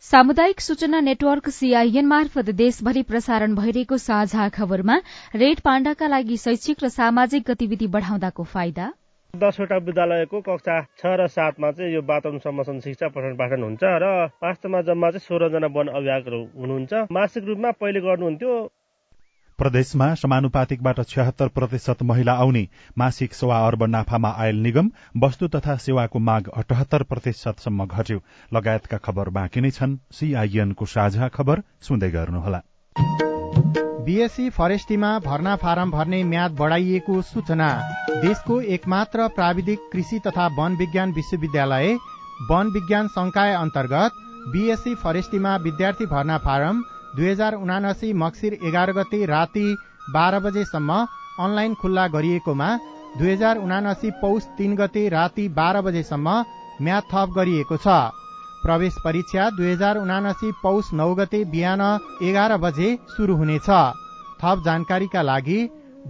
सामुदायिक 0.07 0.61
सूचना 0.61 0.99
नेटवर्क 1.01 1.47
सीआईएन 1.49 2.05
मार्फत 2.07 2.49
देशभरि 2.55 3.01
प्रसारण 3.03 3.55
भइरहेको 3.55 3.97
साझा 3.97 4.47
खबरमा 4.49 4.95
रेड 5.35 5.59
पाण्डाका 5.59 6.07
लागि 6.07 6.37
शैक्षिक 6.37 6.83
र 6.83 6.89
सामाजिक 6.89 7.43
गतिविधि 7.49 7.87
बढ़ाउँदाको 7.91 8.43
फाइदा। 8.53 8.85
दसवटा 9.33 9.77
विद्यालयको 9.83 10.41
कक्षा 10.47 10.79
छ 10.95 11.11
र 11.19 11.27
सातमा 11.27 11.71
चाहिँ 11.75 11.93
यो 11.93 12.01
वातावरण 12.07 12.39
संरक्षण 12.39 12.79
शिक्षा 12.87 13.07
पठन 13.11 13.35
पाठन 13.35 13.63
हुन्छ 13.63 13.83
र 13.83 14.31
वास्तवमा 14.39 14.81
जम्मा 14.87 15.09
चाहिँ 15.11 15.27
सोह्रजना 15.27 15.67
वन 15.75 15.87
अभिभावकहरू 15.91 16.41
हुनुहुन्छ। 16.55 16.93
मासिक 17.11 17.43
रूपमा 17.43 17.71
पहिले 17.75 17.99
गर्नुहुन्थ्यो 18.07 18.53
प्रदेशमा 19.59 20.13
समानुपातिकबाट 20.13 20.99
छ्यात्तर 21.09 21.47
प्रतिशत 21.47 22.01
महिला 22.03 22.33
आउने 22.33 22.61
मासिक 22.97 23.33
सवा 23.33 23.57
अर्ब 23.67 23.83
नाफामा 23.83 24.29
आयल 24.37 24.55
निगम 24.55 24.89
वस्तु 25.17 25.47
तथा 25.47 25.75
सेवाको 25.75 26.19
माग 26.19 26.49
अठहत्तर 26.57 27.03
प्रतिशतसम्म 27.03 27.85
घट्यो। 27.85 28.19
लगायतका 28.53 28.97
खबर 28.97 29.29
बाँकी 29.29 29.61
नै 29.61 29.71
छन्। 29.71 29.95
सीआईएनको 30.11 30.85
साझा 30.85 31.27
खबर 31.27 31.61
सुन्दै 31.81 32.09
गर्नुहोला। 32.09 32.61
बीएससी 34.05 34.49
फरेस्टीमा 34.49 35.09
भर्ना 35.19 35.55
फारम 35.55 35.91
भर्ने 35.91 36.23
म्याद 36.23 36.51
बढ़ाइएको 36.51 37.21
सूचना। 37.21 37.69
देशको 38.21 38.59
एकमात्र 38.75 39.27
प्राविधिक 39.27 39.89
कृषि 39.91 40.19
तथा 40.27 40.45
वन 40.59 40.75
विज्ञान 40.75 41.13
विश्वविद्यालय 41.13 41.97
वन 42.51 42.71
विज्ञान 42.73 43.07
संकाय 43.07 43.53
अन्तर्गत 43.53 44.21
बीएससी 44.53 44.95
फरेस्टीमा 44.95 45.55
विद्यार्थी 45.57 46.05
भर्ना 46.05 46.37
फारम 46.37 46.83
दुई 47.17 47.29
हजार 47.29 47.53
उनासी 47.55 48.11
मक्सिर 48.15 48.53
एघार 48.63 48.91
गते 48.93 49.25
राति 49.25 49.65
बाह्र 50.13 50.39
बजेसम्म 50.41 50.97
अनलाइन 51.39 51.73
खुल्ला 51.81 52.05
गरिएकोमा 52.15 52.69
दुई 53.17 53.31
हजार 53.31 53.57
उनासी 53.59 54.11
पौष 54.21 54.43
तीन 54.57 54.75
गते 54.75 55.07
राति 55.09 55.47
बाह्र 55.57 55.81
बजेसम्म 55.81 56.35
म्याद 56.81 57.03
थप 57.13 57.33
गरिएको 57.37 57.77
छ। 57.77 57.95
प्रवेश 58.61 58.95
परीक्षा 59.03 59.49
दुई 59.57 59.71
हजार 59.71 59.97
उनासी 59.97 60.51
पौष 60.61 60.93
नौ 60.93 61.09
गते 61.15 61.43
बिहान 61.51 61.83
एघार 62.23 62.55
बजे 62.59 62.89
शुरू 63.15 63.35
हुनेछ। 63.37 63.69
थप 64.39 64.63
जानकारीका 64.65 65.21
लागि 65.23 65.59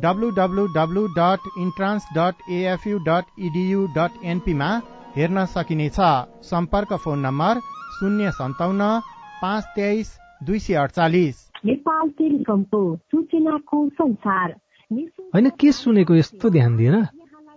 W W W 0.03 1.07
dot 1.13 1.49
entrance 1.59 2.03
dot 2.17 2.49
A F U 2.51 2.97
dot 3.07 3.25
E D U 3.47 3.87
dot 3.95 4.23
एनपीमा 4.25 4.69
हेर्न 5.15 5.45
सकिनेछ। 5.55 5.99
सम्पर्क 6.45 6.93
फोन 7.03 7.19
नम्बर 7.21 7.59
शून्य 7.95 8.31
सन्ताउन्न 8.33 8.89
पाँच 9.41 9.63
तेइस 9.75 10.17
दुई 10.43 10.59
सय 10.59 10.73
अडचालिस। 10.73 11.35
नेपाल 11.65 12.09
टेलिकमको 12.09 12.79
सूचनाको 12.95 13.77
संसार। 13.89 14.51
होइन 15.33 15.49
के 15.49 15.71
सुनेको 15.71 16.15
यस्तो 16.15 16.49
ध्यान 16.49 16.75
दिएर 16.77 16.95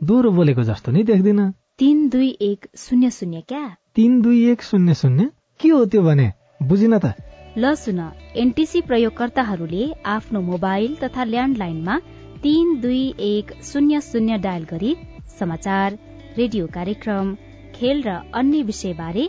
दोहोरो 0.03 0.31
बोलेको 0.31 0.63
जस्तो 0.63 0.93
नि 0.93 1.03
देख्दिन। 1.03 1.51
तीन 1.79 2.09
दुई 2.09 2.29
एक 2.41 2.67
शून्य 2.77 3.11
शून्य 3.11 3.41
क्या? 3.49 3.77
तीन 3.95 4.21
दुई 4.23 4.51
एक 4.51 4.63
शून्य 4.63 4.95
शून्य? 4.95 5.29
के 5.61 5.69
हो 5.69 5.85
त्यो 5.85 6.03
भने? 6.03 6.33
बुझिन 6.63 6.99
त। 6.99 7.13
ल 7.59 7.75
सुन 7.75 8.01
एनटिसी 8.37 8.81
प्रयोगकर्ताहरूले 8.81 9.85
आफ्नो 10.07 10.41
मोबाइल 10.41 10.97
तथा 10.97 11.25
ल्यान्डलाइनमा 11.25 11.99
तीन 12.43 12.81
दुई 12.81 13.03
एक 13.19 13.53
शून्य 13.63 14.01
शून्य 14.01 14.39
डायल 14.39 14.65
गरी 14.65 14.97
समाचार 15.41 15.99
रेडियो 16.39 16.67
कार्यक्रम 16.67 17.35
खेल 17.75 18.03
र 18.03 18.17
अन्य 18.35 18.63
विषयबारे 18.63 19.29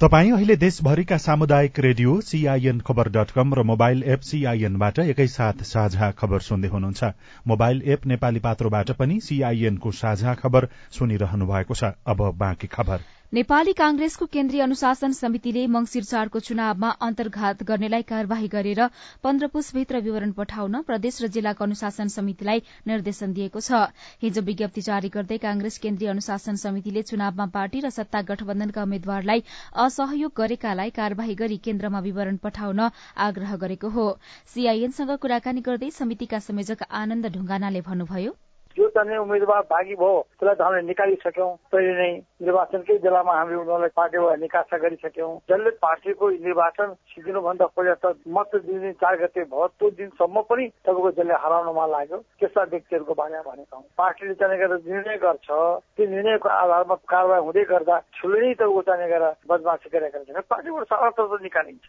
तपाई 0.00 0.30
अहिले 0.30 0.54
देशभरिका 0.56 1.16
सामुदायिक 1.16 1.78
radio 1.80 2.16
C I N 2.20 2.80
Khabar 2.80 3.08
dot 3.08 3.30
com 3.30 3.54
र 3.54 3.62
मोबाइल 3.62 4.02
एप 4.06 4.20
सीआईएनबाट 4.20 4.98
एकैसाथ 5.06 5.64
साझा 5.64 6.10
खबर 6.12 6.40
सुन्दै 6.40 6.68
हुनुहुन्छ। 6.68 7.12
मोबाइल 7.46 7.82
एप 7.86 8.06
नेपाली 8.06 8.40
पात्रोबाट 8.44 8.90
पनि 9.00 9.20
सीआईएनको 9.22 9.92
साझा 9.96 10.34
खबर 10.36 10.68
सुनिरहनु 10.92 11.46
भएको 11.46 11.74
छ। 11.74 11.96
अब 12.06 12.30
बाँकी 12.36 12.66
खबर। 12.68 13.15
नेपाली 13.34 13.72
कांग्रेसको 13.72 14.26
केन्द्रीय 14.32 14.62
अनुशासन 14.62 15.12
समितिले 15.12 15.66
मंगिर 15.66 16.02
चारको 16.04 16.38
चुनावमा 16.48 16.90
अन्तर्घात 17.06 17.62
गर्नेलाई 17.68 18.02
कार्यवाही 18.10 18.46
गरेर 18.48 18.80
पन्ध्र 19.24 19.46
पुसभित्र 19.54 20.00
विवरण 20.00 20.32
पठाउन 20.36 20.80
प्रदेश 20.82 21.18
र 21.22 21.26
जिल्लाको 21.36 21.64
अनुशासन 21.64 22.12
समितिलाई 22.14 22.62
निर्देशन 22.86 23.32
दिएको 23.32 23.60
छ। 23.60 23.82
हिजो 24.22 24.46
विज्ञप्ति 24.50 24.86
जारी 24.90 25.10
गर्दै 25.18 25.38
कांग्रेस 25.46 25.78
केन्द्रीय 25.82 26.10
अनुशासन 26.10 26.62
समितिले 26.62 27.02
चुनावमा 27.10 27.46
पार्टी 27.58 27.80
र 27.80 27.90
सत्ता 27.98 28.22
गठबन्धनका 28.30 28.82
उम्मेद्वारलाई 28.82 29.44
असहयोग 29.86 30.38
गरेकालाई 30.38 30.96
कार्यवाही 31.02 31.34
गरी 31.42 31.60
केन्द्रमा 31.66 32.06
विवरण 32.08 32.36
पठाउन 32.46 32.88
आग्रह 33.26 33.56
गरेको 33.66 33.94
हो। 33.98 34.08
सीआईएनसँग 34.54 35.16
कुराकानी 35.18 35.66
गर्दै 35.66 35.90
समितिका 36.00 36.44
संयोजक 36.46 36.90
आनन्द 36.94 37.34
ढुंगानाले 37.34 37.88
भन्नुभयो 37.90 38.36
जो 38.76 38.88
चाहिँ 38.92 39.16
उम्मेद्वार 39.18 39.62
भागी 39.72 39.94
भयो 39.96 40.20
त्यसलाई 40.36 40.54
त 40.54 40.60
हामीले 40.60 40.86
निकालिसक्यौँ। 40.86 41.50
पहिले 41.72 41.92
नै 41.96 42.10
निर्वाचनकै 42.44 42.96
बेलामा 43.00 43.32
हामीले 43.32 43.56
उनीहरूलाई 43.56 43.92
पार्टीबाट 43.96 44.38
निकासा 44.38 44.76
गरिसक्यौँ। 44.76 45.32
जसले 45.48 45.70
पार्टीको 45.80 46.24
निर्वाचन 46.46 46.88
सिद्धिनुभन्दा 47.12 47.66
पहिला 47.72 47.94
त 48.04 48.06
मत 48.28 48.52
दिने 48.66 48.92
चार 49.00 49.14
गते 49.16 49.42
भयो। 49.48 49.66
त्यो 49.80 49.90
दिनसम्म 49.96 50.36
पनि 50.50 50.64
तपाईँको 50.84 51.10
जसले 51.16 51.34
हराउनमा 51.44 51.86
लाग्यो। 51.86 52.18
त्यस्ता 52.36 52.62
व्यक्तिहरूको 52.72 53.14
बारेमा 53.16 53.42
भनेका 53.48 53.76
हौँ। 53.76 53.84
पार्टीले 53.96 54.34
चाहिँ 54.36 54.58
गरेर 54.60 54.80
निर्णय 54.84 55.16
गर्छ। 55.24 55.48
त्यो 55.96 56.04
निर्णयको 56.12 56.48
आधारमा 56.48 56.94
कारवाही 57.08 57.44
हुँदै 57.46 57.64
गर्दा 57.72 57.96
ठुलो 58.20 58.36
नै 58.36 58.52
तपाईँको 58.60 58.82
चाहिँ 58.88 59.08
गरेर 59.08 59.32
बदमासी 59.48 59.88
गरेका 59.88 60.18
छ 60.20 60.44
पार्टीबाट 60.52 60.84
त 61.16 61.42
निकालिन्छ। 61.42 61.84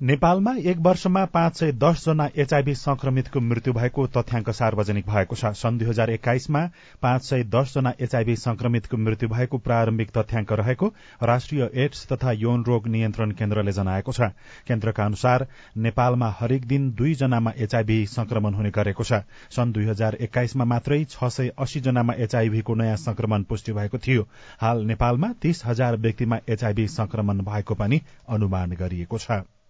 नेपालमा 0.00 0.52
एक 0.60 0.78
वर्षमा 0.78 1.24
पाँच 1.24 1.56
सय 1.56 1.70
दस 1.72 2.04
जना 2.04 2.28
एचआईभी 2.36 2.74
संक्रमितको 2.74 3.40
मृत्यु 3.40 3.72
भएको 3.72 4.06
तथ्याङ्क 4.06 4.50
सार्वजनिक 4.50 5.06
भएको 5.06 5.36
छ। 5.36 5.52
सन् 5.56 5.78
दुई 5.78 5.88
हजार 5.88 6.10
एक्काइसमा 6.10 6.60
पाँच 7.02 7.22
सय 7.22 7.44
दस 7.44 7.72
जना 7.74 7.92
एचआईभी 8.00 8.34
संक्रमितको 8.36 8.96
मृत्यु 8.96 9.28
भएको 9.28 9.58
प्रारम्भिक 9.58 10.10
तथ्याङ्क 10.10 10.52
रहेको 10.52 10.92
राष्ट्रिय 11.22 11.70
एड्स 11.74 12.06
तथा 12.12 12.32
यौन 12.32 12.64
रोग 12.64 12.88
नियन्त्रण 12.88 13.30
केन्द्रले 13.32 13.72
जनाएको 13.72 14.12
छ। 14.12 14.20
केन्द्रका 14.68 15.04
अनुसार 15.04 15.46
नेपालमा 15.78 16.30
हरेक 16.40 16.66
दिन 16.66 16.90
दुई 16.92 17.14
जनामा 17.14 17.52
एचआईभी 17.56 17.98
संक्रमण 18.10 18.54
हुने 18.54 18.70
गरेको 18.70 19.04
छ। 19.04 19.24
सन् 19.50 19.72
दुई 19.72 19.86
हजार 19.86 20.20
एक्काइसमा 20.20 20.64
मात्रै 20.66 21.04
छ 21.06 21.32
सय 21.32 21.52
अस्सी 21.58 21.80
जनामा 21.80 22.20
एचआईभीको 22.20 22.74
नयाँ 22.74 22.96
संक्रमण 23.00 23.48
पुष्टि 23.48 23.72
भएको 23.72 23.98
थियो। 23.98 24.28
हाल 24.60 24.84
नेपालमा 24.84 25.32
तीस 25.40 25.64
हजार 25.66 25.96
व्यक्तिमा 25.98 26.44
एचआईभी 26.48 26.88
संक्रमण 26.92 27.44
भएको 27.44 27.74
पनि 27.74 28.02
अनुमान 28.28 28.76
गरिएको 28.76 29.18
छ। 29.18 29.44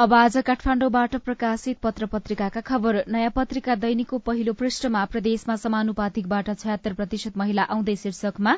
अब 0.00 0.12
आज 0.14 0.36
काठमाण्डुबाट 0.46 1.16
प्रकाशित 1.16 1.78
पत्र 1.78 2.06
पत्रिकाका 2.06 2.60
खबर। 2.60 2.96
नयाँ 3.08 3.30
पत्रिका 3.30 3.74
दैनिकको 3.76 4.18
पहिलो 4.18 4.52
पृष्ठमा 4.52 5.04
प्रदेशमा 5.06 5.56
समानुपातिकबाट 5.56 6.48
छयत्तर 6.52 6.92
प्रतिशत 6.92 7.36
महिला 7.36 7.62
आउँदै 7.64 7.96
शीर्षकमा 7.96 8.56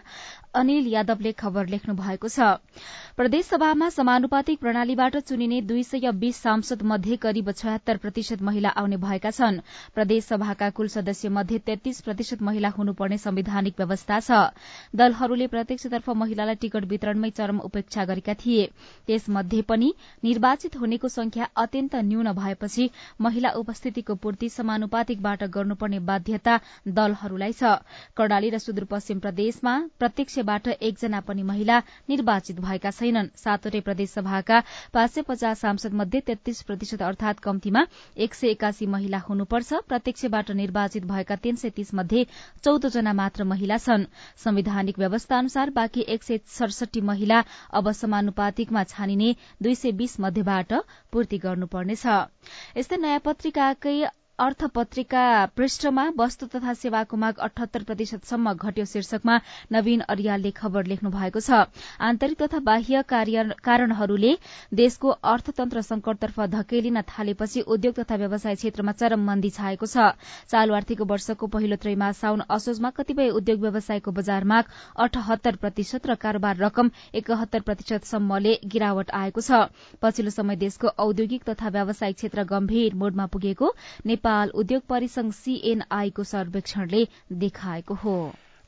अनिल 0.54 0.86
यादवले 0.86 1.32
खबर 1.32 1.66
लेख्नु 1.66 1.94
भएको 1.94 2.28
छ। 2.28 2.46
प्रदेशसभामा 3.16 3.88
समानुपातिक 3.88 4.60
प्रणालीबाट 4.60 5.16
चुनिने 5.18 5.60
दुई 5.62 5.82
सय 5.82 6.10
बीस 6.14 6.36
सांसद 6.42 6.82
मध्ये 6.84 7.16
करिब 7.16 7.50
छयत्तर 7.52 7.96
प्रतिशत 7.96 8.42
महिला 8.42 8.68
आउने 8.68 8.96
भएका 8.98 9.30
छन्। 9.32 9.58
प्रदेशसभाका 9.94 10.70
कुल 10.70 10.88
सदस्य 10.94 11.28
मध्ये 11.30 11.58
तेत्तीस 11.66 12.00
प्रतिशत 12.02 12.42
महिला 12.42 12.68
हुनुपर्ने 12.68 13.18
संवैधानिक 13.18 13.74
व्यवस्था 13.78 14.20
छ। 14.20 14.40
दलहरूले 14.94 15.46
प्रत्यक्षतर्फ 15.48 16.08
महिलालाई 16.22 16.62
टिकट 16.62 16.84
वितरणमै 16.86 17.30
चरम 17.32 17.58
उपेक्षा 17.60 18.04
गरेका 18.04 18.34
थिए। 18.36 18.70
त्यसमध्ये 19.06 19.62
पनि 19.66 19.92
निर्वाचित 20.24 20.76
हुनेको 20.76 21.08
संख्या 21.32 21.48
अत्यन्त 21.56 21.94
न्यून 22.04 22.30
भएपछि 22.34 22.88
महिला 23.20 23.50
उपस्थितिको 23.56 24.14
पूर्ति 24.14 24.48
समानुपातिकबाट 24.50 25.42
गर्नुपर्ने 25.48 25.98
बाध्यता 26.04 26.58
दलहरूलाई 26.86 27.52
छ। 27.52 27.80
कर्णाली 28.16 28.50
र 28.50 28.58
सुदूरपश्चिम 28.60 29.18
प्रदेशमा 29.18 29.72
प्रत्यक्षबाट 29.98 30.68
एकजना 30.68 31.20
पनि 31.24 31.42
महिला 31.42 31.78
निर्वाचित 32.08 32.60
भएका 32.60 32.90
छैनन्। 32.92 33.32
सातवटै 33.34 33.80
प्रदेशसभाका 33.80 34.58
पाँच 34.92 35.10
सय 35.10 35.22
पचास 35.24 35.60
सांसद 35.60 35.92
मध्ये 35.94 36.20
तेत्तीस 36.20 36.62
प्रतिशत 36.68 37.02
अर्थात 37.02 37.40
कम्तीमा 37.40 37.84
एक 38.18 38.34
सय 38.34 38.48
एकासी 38.50 38.86
महिला 38.86 39.18
हुनुपर्छ। 39.24 39.72
प्रत्यक्षबाट 39.88 40.50
निर्वाचित 40.52 41.04
भएका 41.06 41.36
तीन 41.40 41.56
सय 41.56 41.70
तीस 41.72 41.94
मध्ये 41.94 42.26
चौध 42.60 42.86
जना 42.92 43.12
मात्र 43.14 43.44
महिला 43.46 43.76
छन्। 43.78 44.04
संवैधानिक 44.36 44.98
व्यवस्था 44.98 45.38
अनुसार 45.38 45.70
बाँकी 45.72 46.04
एक 46.08 46.22
सय 46.22 46.40
सडसठी 46.50 47.00
महिला 47.02 47.42
अब 47.72 47.90
समानुपातिकमा 47.94 48.84
छानिने 48.84 49.34
दुई 49.62 49.74
सय 49.74 49.92
बीस 49.94 50.20
मध्येबाट 50.20 50.72
पूर्ति 51.12 51.38
गर्नुपर्नेछ। 51.44 52.04
यस्तै 52.78 52.96
नयाँ 53.04 53.22
पत्रिकाकै 53.26 53.94
अर्थपत्रिका 54.42 55.24
पृष्ठमा 55.56 56.04
वस्तु 56.18 56.46
तथा 56.52 56.72
सेवाको 56.74 57.16
माग 57.16 57.36
अठहत्तर 57.46 57.82
प्रतिशतसम्म 57.88 58.52
घट्यो 58.54 58.84
शीर्षकमा 58.92 59.34
नवीन 59.72 60.00
अरियालले 60.10 60.50
खबर 60.52 60.86
लेख्नु 60.86 61.10
भएको 61.10 61.40
छ। 61.40 61.58
आन्तरिक 62.02 62.40
तथा 62.42 62.58
बाह्य 62.60 63.02
कारणहरूले 63.08 64.32
देशको 64.74 65.08
अर्थतन्त्र 65.32 65.82
संकटतर्फ 65.82 66.40
धकेलिन 66.54 67.00
थालेपछि 67.08 67.60
उद्योग 67.68 67.94
तथा 67.98 68.16
व्यवसाय 68.16 68.54
क्षेत्रमा 68.54 68.92
चरम 68.94 69.22
मन्दी 69.26 69.50
छाएको 69.52 69.86
छ। 69.86 70.08
चालू 70.50 70.74
आर्थिक 70.74 71.00
वर्षको 71.06 71.46
पहिलो 71.48 71.76
त्रैमास 71.78 72.18
साउन 72.18 72.42
असोजमा 72.50 72.90
कतिपय 72.98 73.30
उद्योग 73.38 73.60
व्यवसायको 73.60 74.16
बजार 74.18 74.44
माग 74.44 74.74
अठहत्तर 74.98 75.60
प्रतिशत 75.62 76.06
र 76.06 76.18
कारोबार 76.18 76.56
रकम 76.58 76.90
एकहत्तर 77.14 77.60
प्रतिशतसम्मले 77.62 78.58
गिरावट 78.66 79.14
आएको 79.22 79.40
छ। 79.40 79.62
पछिल्लो 80.02 80.30
समय 80.32 80.56
देशको 80.56 80.94
औद्योगिक 80.98 81.48
तथा 81.48 81.68
व्यावसायिक 81.70 82.16
क्षेत्र 82.16 82.48
गम्भीर 82.50 82.94
मोडमा 82.96 83.26
पुगेको 83.28 83.72
नेपाल 84.06 84.30
उद्योग 84.54 84.82
परिसंघ 84.88 85.32
सीएनआईको 85.32 86.22
सर्वेक्षणले 86.24 87.04
देखाएको 87.32 87.94
हो। 87.94 88.16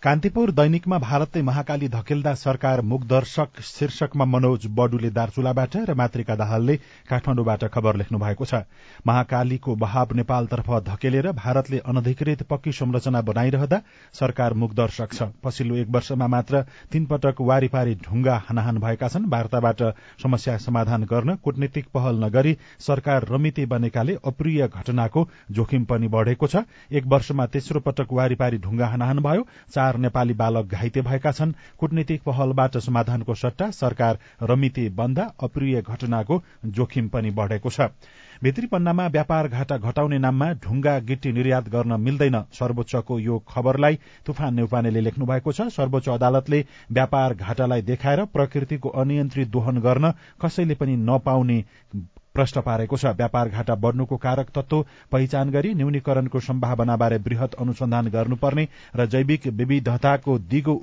कान्तिपुर 0.05 0.51
दैनिकमा 0.51 0.97
भारतले 0.99 1.43
महाकाली 1.43 1.89
धकेल्दा 1.89 2.33
सरकार 2.35 2.81
मुखदर्शक 2.83 3.61
शीर्षकमा 3.65 4.25
मनोज 4.27 4.67
बडुले 4.71 5.11
दार्चुलाबाट 5.11 5.77
र 5.89 5.95
मातृका 5.97 6.35
दाहालले 6.37 6.77
काठमाडौँबाट 7.09 7.65
खबर 7.73 7.97
लेख्नु 7.97 8.19
भएको 8.21 8.45
छ। 8.45 8.61
महाकालीको 9.01 9.75
बहाव 9.75 10.13
नेपालतर्फ 10.15 10.69
धकेलेर 10.85 11.31
भारतले 11.35 11.79
अनधिकृत 11.81 12.43
पक्की 12.51 12.73
संरचना 12.75 13.21
बनाइरहँदा 13.23 13.81
सरकार 14.15 14.55
मुखदर्शक 14.55 15.13
छ। 15.15 15.29
पछिल्लो 15.41 15.77
एक 15.77 15.89
वर्षमा 15.89 16.27
मात्र 16.29 16.63
तीन 16.93 17.07
पटक 17.07 17.41
वारिपारी 17.43 17.95
ढुङ्गा 18.05 18.37
हानाहान 18.45 18.79
भएका 18.85 19.09
छन्। 19.09 19.31
वार्ताबाट 19.33 19.83
समस्या 20.21 20.59
समाधान 20.59 21.09
गर्न 21.09 21.37
कूटनीतिक 21.41 21.89
पहल 21.95 22.21
नगरी 22.25 22.57
सरकार 22.81 23.29
रमिते 23.33 23.67
बनेकाले 23.73 24.19
अप्रिय 24.27 24.69
घटनाको 24.69 25.27
जोखिम 25.51 25.85
पनि 25.89 26.09
बढ़ेको 26.11 26.47
छ। 26.47 26.65
एक 26.93 27.07
वर्षमा 27.09 27.47
तेस्रो 27.49 27.81
पटक 27.81 28.13
वारिपारी 28.13 28.59
ढुङ्गा 28.61 28.87
हानाहान 28.87 29.25
भयो। 29.25 29.49
चार 29.73 29.93
चार 29.95 30.01
नेपाली 30.01 30.35
बालक 30.35 30.67
घाइते 30.67 31.01
भएका 31.03 31.31
छन्। 31.33 31.53
कूटनीतिक 31.79 32.23
पहलबाट 32.25 32.77
समाधानको 32.79 33.35
सट्टा 33.35 33.71
सरकार 33.71 34.19
रमिते 34.43 34.89
बन्दा 34.91 35.23
अप्रिय 35.41 35.83
घटनाको 35.83 36.43
जोखिम 36.67 37.09
पनि 37.09 37.31
बढ़ेको 37.31 37.71
छ। 37.71 37.89
भित्री 38.43 38.67
पन्नामा 38.67 39.07
व्यापार 39.07 39.49
घाटा 39.49 39.77
घटाउने 39.79 40.19
नाममा 40.19 40.53
ढुङ्गा 40.59 40.99
गिट्टी 41.01 41.33
निर्यात 41.33 41.69
गर्न 41.69 42.01
मिल्दैन 42.01 42.43
सर्वोच्चको 42.53 43.19
यो 43.21 43.39
खबरलाई 43.49 43.99
तुफान 44.27 44.55
नेउपानेले 44.55 45.01
लेख्नु 45.01 45.27
भएको 45.27 45.53
छ। 45.53 45.69
सर्वोच्च 45.71 46.09
अदालतले 46.11 46.65
व्यापार 46.91 47.35
घाटालाई 47.37 47.83
देखाएर 47.83 48.25
प्रकृतिको 48.35 48.89
अनियन्त्रित 48.91 49.49
दोहन 49.49 49.79
गर्न 49.81 50.13
कसैले 50.43 50.75
पनि 50.75 50.97
नपाउने 51.07 51.59
प्रश्न 52.35 52.61
पारेको 52.61 52.97
छ। 52.97 53.07
व्यापार 53.17 53.49
घाटा 53.49 53.75
बढ़नुको 53.77 54.17
कारक 54.19 54.49
तत्व 54.51 54.85
पहिचान 55.13 55.51
गरी 55.51 55.75
न्यूनीकरणको 55.75 56.41
सम्भावनाबारे 56.43 57.17
वृहत 57.27 57.55
अनुसन्धान 57.57 58.09
गर्नुपर्ने 58.11 58.67
र 58.97 59.07
जैविक 59.07 59.47
विविधताको 59.55 60.39
दिगो 60.51 60.75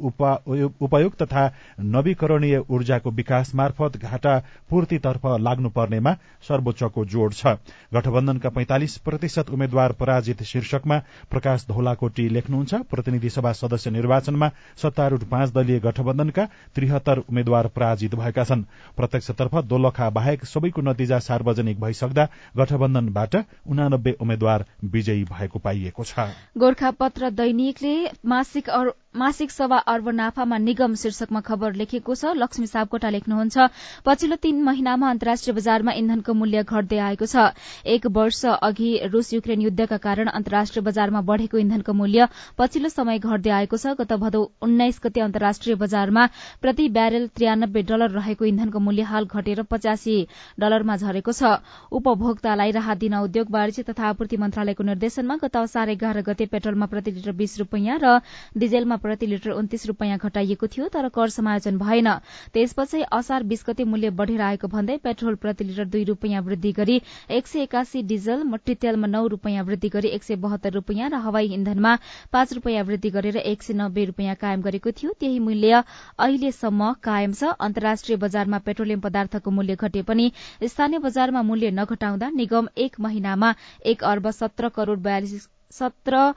उपयोग 0.82 1.16
तथा 1.22 1.44
नवीकरणीय 1.92 2.58
ऊर्जाको 2.70 3.12
विकास 3.12 3.54
मार्फत 3.56 3.98
घाटा 4.00 4.38
पूर्तितर्फ 4.70 5.26
लाग्नुपर्नेमा 5.42 6.14
सर्वोच्चको 6.48 7.06
जोड़ 7.08 7.32
छ। 7.34 7.56
गठबन्धनका 7.94 8.50
पैंतालिस 8.52 8.98
प्रतिशत 9.00 9.50
उम्मेद्वार 9.52 9.92
पराजित 10.00 10.44
शीर्षकमा 10.44 10.98
प्रकाश 11.32 11.66
धौलाकोटी 11.68 12.28
लेख्नुहुन्छ। 12.30 12.74
प्रतिनिधि 12.92 13.30
सभा 13.32 13.52
सदस्य 13.54 13.92
निर्वाचनमा 13.92 14.50
सत्तारूढ़ 14.78 15.24
पाँच 15.28 15.54
दलीय 15.54 15.80
गठबन्धनका 15.82 16.46
त्रिहत्तर 16.76 17.18
उम्मेद्वार 17.20 17.68
पराजित 17.76 18.16
भएका 18.16 18.44
छन्। 18.44 18.64
प्रत्यक्षतर्फ 18.98 19.56
दोलखा 19.66 20.10
बाहेक 20.12 20.46
सबैको 20.46 20.82
नतिजा 20.82 21.20
सार्वजनिक 21.42 21.80
भइसक्दा 21.82 22.28
गठबन्धनबाट 22.58 23.36
उनानब्बे 23.68 24.12
उम्मेद्वार 24.22 24.66
विजयी 24.94 25.24
भएको 25.26 25.60
पाइएको 25.60 26.04
छ। 26.06 26.30
गोर्खापत्र 26.58 27.30
दैनिकले 27.34 27.94
मासिक 28.28 28.70
मासिक 29.16 29.52
सभा 29.52 29.78
अर्ब 29.92 30.08
नाफामा 30.10 30.58
निगम 30.58 30.94
शीर्षकमा 30.96 31.40
खबर 31.44 31.74
लेखेको 31.76 32.16
छ। 32.16 32.32
लक्ष्मी 32.34 32.68
सापकोटा 32.68 33.10
लेख्नुहुन्छ 33.12 33.58
पछिल्लो 34.06 34.36
तीन 34.40 34.62
महिनामा 34.64 35.10
अन्तर्राष्ट्रिय 35.10 35.56
बजारमा 35.56 35.92
इन्धनको 35.92 36.34
मूल्य 36.34 36.64
घट्दै 36.64 36.98
आएको 36.98 37.26
छ। 37.28 37.52
एक 37.86 38.08
वर्ष 38.08 38.46
अघि 38.48 38.92
रूस 39.12 39.34
युक्रेन 39.34 39.62
युद्धका 39.62 39.98
कारण 39.98 40.28
अन्तर्राष्ट्रिय 40.32 40.84
बजारमा 40.84 41.22
बढ़ेको 41.28 41.58
इन्धनको 41.58 41.94
मूल्य 41.94 42.28
पछिल्लो 42.58 42.90
समय 42.90 43.20
घट्दै 43.20 43.50
आएको 43.52 43.78
छ। 43.78 43.96
गत 44.00 44.14
भदौ 44.16 44.42
उन्नाइस 44.64 45.00
गते 45.04 45.20
अन्तर्राष्ट्रिय 45.22 45.76
बजारमा 45.76 46.26
प्रति 46.62 46.88
ब्यारेल 46.90 47.28
त्रियानब्बे 47.36 47.84
डलर 47.92 48.16
रहेको 48.16 48.46
इन्धनको 48.46 48.80
मूल्य 48.80 49.10
हाल 49.12 49.28
घटेर 49.28 49.64
पचासी 49.68 50.16
डलरमा 50.58 50.98
झरेको 50.98 51.32
छ। 51.34 51.60
उपभोक्तालाई 51.92 52.72
राहत 52.72 53.04
दिन 53.04 53.16
उद्योग 53.20 53.52
वाणिज्य 53.52 53.84
तथा 53.92 54.08
आपूर्ति 54.08 54.38
मन्त्रालयको 54.38 54.84
निर्देशनमा 54.88 55.40
गत 55.44 55.58
असार 55.58 55.90
एघार 56.00 56.22
गते 56.24 56.46
पेट्रोलमा 56.48 56.86
प्रति 56.88 57.12
लिटर 57.12 57.32
बीस 57.36 57.60
रूपियाँ 57.60 58.00
र 58.00 58.18
डिजेलमा 58.56 59.00
प्रति 59.02 59.26
लिटर 59.28 59.52
उन्तिस 59.52 59.86
रूपियाँ 59.88 60.18
घटाइएको 60.20 60.68
थियो 60.68 60.88
तर 60.94 61.08
कर 61.10 61.30
समायोजन 61.32 61.78
भएन। 61.78 62.10
त्यसपछि 62.54 63.02
असार 63.12 63.44
बीस 63.44 63.64
गते 63.68 63.84
मूल्य 63.86 64.10
बढ़ेर 64.20 64.42
आएको 64.42 64.68
भन्दै 64.68 64.98
पेट्रोल 65.04 65.36
प्रति 65.38 65.64
लिटर 65.64 65.86
दुई 65.88 66.04
रूपियाँ 66.06 66.42
वृद्धि 66.42 66.72
गरी 66.74 67.02
एक 67.32 67.48
सय 67.48 67.62
एकासी 67.62 68.02
डिजल 68.04 68.44
मट्टी 68.46 68.76
तेलमा 68.78 69.08
नौ 69.08 69.26
रूपियाँ 69.28 69.64
वृद्धि 69.66 69.90
गरी 69.90 70.08
एक 70.10 70.24
सय 70.24 70.36
बहत्तर 70.44 70.74
रूपियाँ 70.74 71.10
र 71.10 71.22
हवाई 71.22 71.54
इन्धनमा 71.54 71.98
पाँच 72.34 72.54
रूपियाँ 72.54 72.84
वृद्धि 72.86 73.10
गरेर 73.12 73.38
एक 73.38 73.64
सय 73.64 73.74
नब्बे 73.74 74.06
रूपियाँ 74.06 74.36
कायम 74.42 74.62
गरेको 74.62 74.92
थियो। 74.94 75.12
त्यही 75.20 75.40
मूल्य 75.40 75.84
अहिलेसम्म 76.20 76.92
कायम 77.04 77.34
छ। 77.34 77.54
अन्तर्राष्ट्रिय 77.62 78.18
बजारमा 78.18 78.58
पेट्रोलियम 78.66 79.00
पदार्थको 79.02 79.52
मूल्य 79.52 79.76
घटे 79.78 80.02
पनि 80.04 80.32
स्थानीय 80.64 81.00
बजारमा 81.02 81.42
मूल्य 81.44 81.72
नघटाउँदा 81.72 82.30
निगम 82.32 82.68
एक 82.78 83.00
महिनामा 83.00 83.54
एक 83.86 84.04
अर्ब 84.06 84.30
सत्र 84.32 84.70
करोड़ 84.76 85.00
बयालिस 85.02 85.48
सत्र 85.72 86.34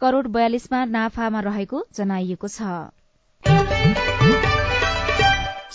करोड़ 0.00 0.26
बयालिसमा 0.28 0.84
नाफामा 0.92 1.40
रहेको 1.40 1.84
जनाइएको 1.94 2.48
छ। 2.48 2.58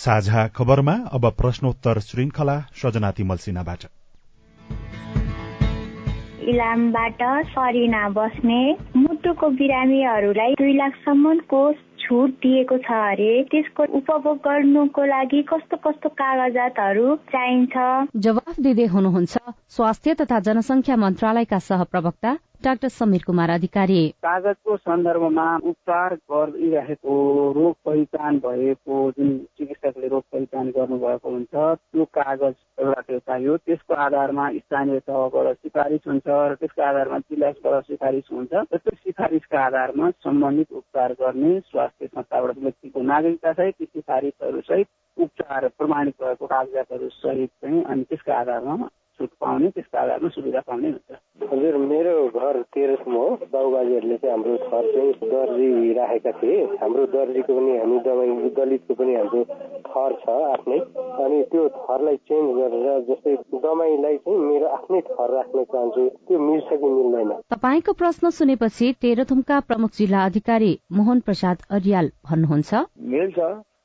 साझा 0.00 0.46
खबरमा 0.56 0.92
अब 1.12 1.30
प्रश्नोत्तर 1.38 1.98
श्रृंखला 2.00 2.56
सजना 2.74 3.12
मल्सिनाबाट। 3.30 3.82
इलामबाट 6.50 7.22
सरिना 7.48 8.08
बस्ने 8.08 8.60
मुटुको 8.96 9.48
बिरामीहरूलाई 9.58 10.54
दुई 10.54 10.72
लाखसम्मको 10.76 11.60
छुट 12.00 12.30
दिएको 12.42 12.78
छ 12.78 12.90
अरे। 13.08 13.32
त्यसको 13.50 13.84
उपभोग 13.98 14.36
गर्नुको 14.46 15.04
लागि 15.06 15.42
कस्तो 15.50 15.76
कस्तो 15.84 16.08
कागजातहरू 16.20 17.16
चाहिन्छ? 17.32 17.74
जवाफ 18.16 18.60
दिँदै 18.60 18.86
हुनुहुन्छ 18.86 19.34
स्वास्थ्य 19.68 20.14
तथा 20.14 20.40
जनसंख्या 20.46 20.96
मन्त्रालयका 20.96 21.58
सहप्रवक्ता 21.66 22.38
डाक्टर 22.64 22.88
समीर 22.88 23.22
कुमार 23.26 23.50
अधिकारी। 23.50 24.00
कागजको 24.20 24.76
सन्दर्भमा 24.76 25.44
उपचार 25.64 26.14
गरिरहेको 26.32 27.14
रोग 27.56 27.74
पहिचान 27.84 28.38
भएको 28.38 28.96
जुन 29.18 29.30
चिकित्सकले 29.58 30.08
रोग 30.08 30.22
पहिचान 30.32 30.68
गर्नुभएको 30.76 31.30
हुन्छ 31.30 31.54
त्यो 31.54 32.04
कागज 32.18 32.54
एउटा 32.80 33.18
चाहियो 33.18 33.56
त्यसको 33.56 33.94
आधारमा 34.04 34.50
स्थानीय 34.52 34.98
तहबाट 35.08 35.56
सिफारिस 35.56 36.06
हुन्छ 36.06 36.26
र 36.26 36.54
त्यसको 36.60 36.82
आधारमा 36.82 37.18
जिल्ला 37.18 37.52
स्तरबाट 37.52 37.84
सिफारिस 37.86 38.28
हुन्छ। 38.32 38.52
र 38.52 38.76
त्यो 38.76 38.96
सिफारिसका 38.96 39.64
आधारमा 39.64 40.10
सम्बन्धित 40.20 40.72
उपचार 40.72 41.12
गर्ने 41.20 41.58
स्वास्थ्य 41.72 42.06
संस्थाबाट 42.06 42.58
व्यक्तिको 42.58 43.02
नागरिकता 43.02 43.52
सहित 43.52 43.74
ती 43.78 43.84
सिफारिसहरू 43.86 44.60
सहित 44.68 44.86
उपचार 45.16 45.68
प्रमाणित 45.78 46.22
भएको 46.22 46.46
कागजातहरू 46.46 47.08
सहित 47.24 47.50
चाहिँ 47.60 47.84
अनि 47.84 48.02
त्यसका 48.04 48.34
आधारमा 48.36 48.88
छुट 49.20 49.30
पाउने 49.40 49.70
त्यसको 49.76 49.98
आधारमा 49.98 50.28
सुविधा 50.36 50.60
पाउने 50.68 50.88
हुन्छ 50.88 51.18
हजुर 51.50 51.76
मेरो 51.90 52.12
घर 52.40 52.56
तेह्रसम्म 52.74 53.16
हो। 53.16 53.28
बाबुबाजेहरूले 53.52 54.16
चाहिँ 54.22 54.32
हाम्रो 54.34 54.56
थर 54.64 54.84
चाहिँ 54.94 55.12
दर्जी 55.30 55.92
राखेका 55.92 56.32
थिए। 56.40 56.58
हाम्रो 56.82 57.06
दर्जीको 57.14 57.52
पनि 57.58 57.76
हामी 57.78 57.98
दबाई 58.06 58.50
दलितको 58.58 58.94
पनि 59.00 59.14
हाम्रो 59.14 59.40
थर 59.88 60.12
छ 60.22 60.36
आफ्नै। 60.50 60.78
अनि 61.24 61.42
त्यो 61.52 61.62
थरलाई 61.78 62.16
चेन्ज 62.30 62.48
गरेर 62.58 63.00
जस्तै 63.08 63.34
दमाईलाई 63.64 64.16
चाहिँ 64.16 64.38
मेरो 64.40 64.66
आफ्नै 64.76 65.00
थर 65.10 65.34
राख्न 65.36 65.64
चाहन्छु। 65.72 66.08
त्यो 66.28 66.38
मिल्छ 66.38 66.68
कि 66.72 66.92
मिल्दैन? 66.98 67.32
तपाईँको 67.54 67.92
प्रश्न 68.02 68.30
सुनेपछि 68.38 68.92
तेह्रथुमका 69.02 69.60
प्रमुख 69.70 69.90
जिल्ला 69.98 70.24
अधिकारी 70.24 70.72
मोहन 70.92 71.20
प्रसाद 71.20 71.66
अरियाल 71.70 72.12
भन्नुहुन्छ। 72.30 72.86
मिल्छ। 73.16 73.38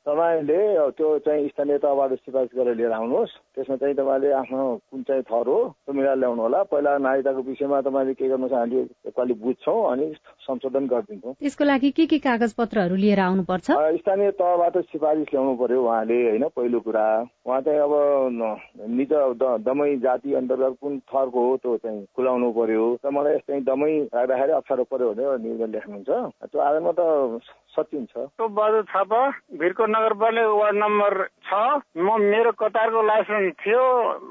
तपाईँले 0.06 0.58
त्यो 0.94 1.18
चाहिँ 1.18 1.48
स्थानीय 1.48 1.78
तहबाट 1.82 2.12
सिफारिस 2.14 2.50
गरेर 2.54 2.74
लिएर 2.78 2.92
आउनुहोस्। 2.94 3.32
त्यसमा 3.54 3.76
चाहिँ 3.76 3.94
तपाईँले 3.94 4.30
आफ्नो 4.38 4.64
कुन 4.90 5.02
चाहिँ 5.02 5.22
थर 5.26 5.48
हो 5.50 5.58
त्यो 5.82 5.92
मिलाएर 5.98 6.18
ल्याउनु 6.22 6.42
होला। 6.42 6.62
पहिला 6.70 6.92
नागरिकताको 7.02 7.42
विषयमा 7.42 7.80
तपाईँले 7.82 8.14
के 8.14 8.28
गर्नुहोस् 8.30 8.54
हामीले 8.54 8.82
एकपालि 9.10 9.34
बुझ्छौँ 9.34 9.78
अनि 9.90 10.06
संशोधन 10.46 10.86
गरिदिन्छौँ। 10.86 11.34
त्यसको 11.34 11.64
लागि 11.64 11.90
के 11.90 12.06
के 12.06 12.18
कागज 12.26 12.52
पत्रहरू 12.54 12.96
लिएर 12.96 13.20
आउनुपर्छ? 13.20 13.70
स्थानीय 14.00 14.30
तहबाट 14.38 14.78
सिफारिस 14.92 15.28
ल्याउनु 15.32 15.54
पर्यो 15.58 15.82
उहाँले 15.82 16.18
होइन 16.28 16.44
पहिलो 16.56 16.80
कुरा। 16.86 17.06
उहाँ 17.46 17.60
चाहिँ 17.66 17.80
अब 17.80 17.94
निज 18.96 19.12
दमै 19.66 19.90
जाति 20.06 20.34
अन्तर्गत 20.40 20.76
कुन 20.80 20.98
थरको 21.10 21.40
हो 21.48 21.56
त्यो 21.62 21.76
चाहिँ 21.82 22.04
खुलाउनु 22.16 22.50
पर्यो 22.52 22.84
र 23.04 23.10
मलाई 23.10 23.34
यस्तै 23.34 23.60
दमै 23.66 23.92
राख्दाखेरि 24.14 24.52
अप्ठ्यारो 24.52 24.84
पर्यो 24.90 25.12
भने 25.12 25.24
निवेदन 25.44 25.70
लेख्नुहुन्छ। 25.74 26.10
त्यो 26.46 26.60
आधारमा 26.60 26.92
त 26.98 27.00
सकिन्छ 27.76 28.12
बहादुर 28.40 28.82
थापा 28.88 29.20
भिरको 29.60 29.84
नगरपालिका 29.86 30.52
वार्ड 30.56 30.76
नम्बर 30.76 31.12
छ। 31.44 31.50
म 31.96 32.08
मेरो 32.24 32.52
कतारको 32.56 33.00
लाइसेन्स 33.04 33.52
थियो। 33.60 33.82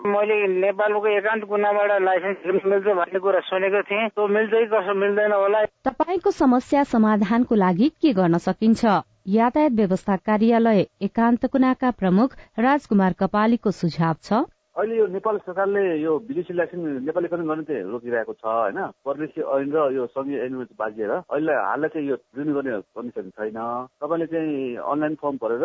मैले 0.10 0.36
नेपालको 0.66 1.08
एकान्त 1.08 1.44
कुनाबाट 1.46 1.92
लाइसेन्स 2.02 2.66
मिल्छ 2.66 2.88
भन्ने 3.00 3.20
कुरा 3.22 3.40
सुनेको 3.46 3.82
थिएँ। 3.86 4.10
त्यो 4.18 4.28
मिल्छ 4.28 4.52
कि 4.52 4.66
कसो 4.74 4.94
मिल्दैन 4.98 5.32
होला? 5.32 5.60
तपाईँको 6.06 6.32
समस्या 6.32 6.84
समाधानको 6.86 7.56
लागि 7.56 7.88
के 8.02 8.12
गर्न 8.14 8.38
सकिन्छ? 8.38 8.86
यातायात 9.26 9.72
व्यवस्था 9.74 10.16
कार्यालय 10.22 10.86
एकान्त 11.02 11.46
कुनाका 11.50 11.90
प्रमुख 11.92 12.36
राजकुमार 12.62 13.14
कपालीको 13.20 13.72
सुझाव 13.72 14.14
छ। 14.22 14.46
अहिले 14.78 14.98
यो 14.98 15.06
नेपाल 15.10 15.38
सरकारले 15.38 15.82
यो 16.02 16.12
विदेशी 16.30 16.54
लाइसेन्स 16.54 17.02
नेपालीकरण 17.10 17.48
गर्ने 17.50 17.64
चाहिँ 17.66 17.90
रोकिरहेको 17.90 18.34
छ 18.38 18.46
होइन? 18.46 18.78
परदेशी 19.02 19.42
ऐन 19.42 19.72
र 19.74 19.78
यो 19.98 20.06
सङ्घीय 20.14 20.46
ऐन 20.46 20.54
बाजिएर 20.78 21.12
अहिले 21.26 21.54
हाललाई 21.58 21.90
चाहिँ 21.90 22.08
यो 22.10 22.16
रिन्यू 22.38 22.54
गर्ने 22.54 22.72
कन्डिसन 22.94 23.30
छैन। 23.34 23.58
तपाईँले 23.98 24.28
चाहिँ 24.30 24.78
अनलाइन 24.86 25.16
फर्म 25.18 25.36
भरेर 25.42 25.64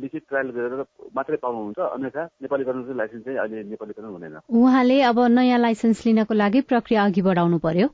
लिखित 0.00 0.24
ट्रायल 0.28 0.48
गरेर 0.56 0.84
मात्रै 1.12 1.36
पाउनुहुन्छ 1.44 1.78
अन्यथा 1.92 2.24
नेपालीकरण 2.40 2.96
लाइसेन्स 2.96 3.24
चाहिँ 3.24 3.38
अहिले 3.38 3.68
नेपालीकरण 3.68 4.08
हुँदैन। 4.16 4.40
उहाँले 4.48 5.00
अब 5.12 5.20
नयाँ 5.36 5.60
लाइसेन्स 5.60 6.06
लिनको 6.06 6.34
लागि 6.34 6.60
प्रक्रिया 6.72 7.04
अघि 7.04 7.22
बढाउनु 7.28 7.58
पर्यो। 7.68 7.88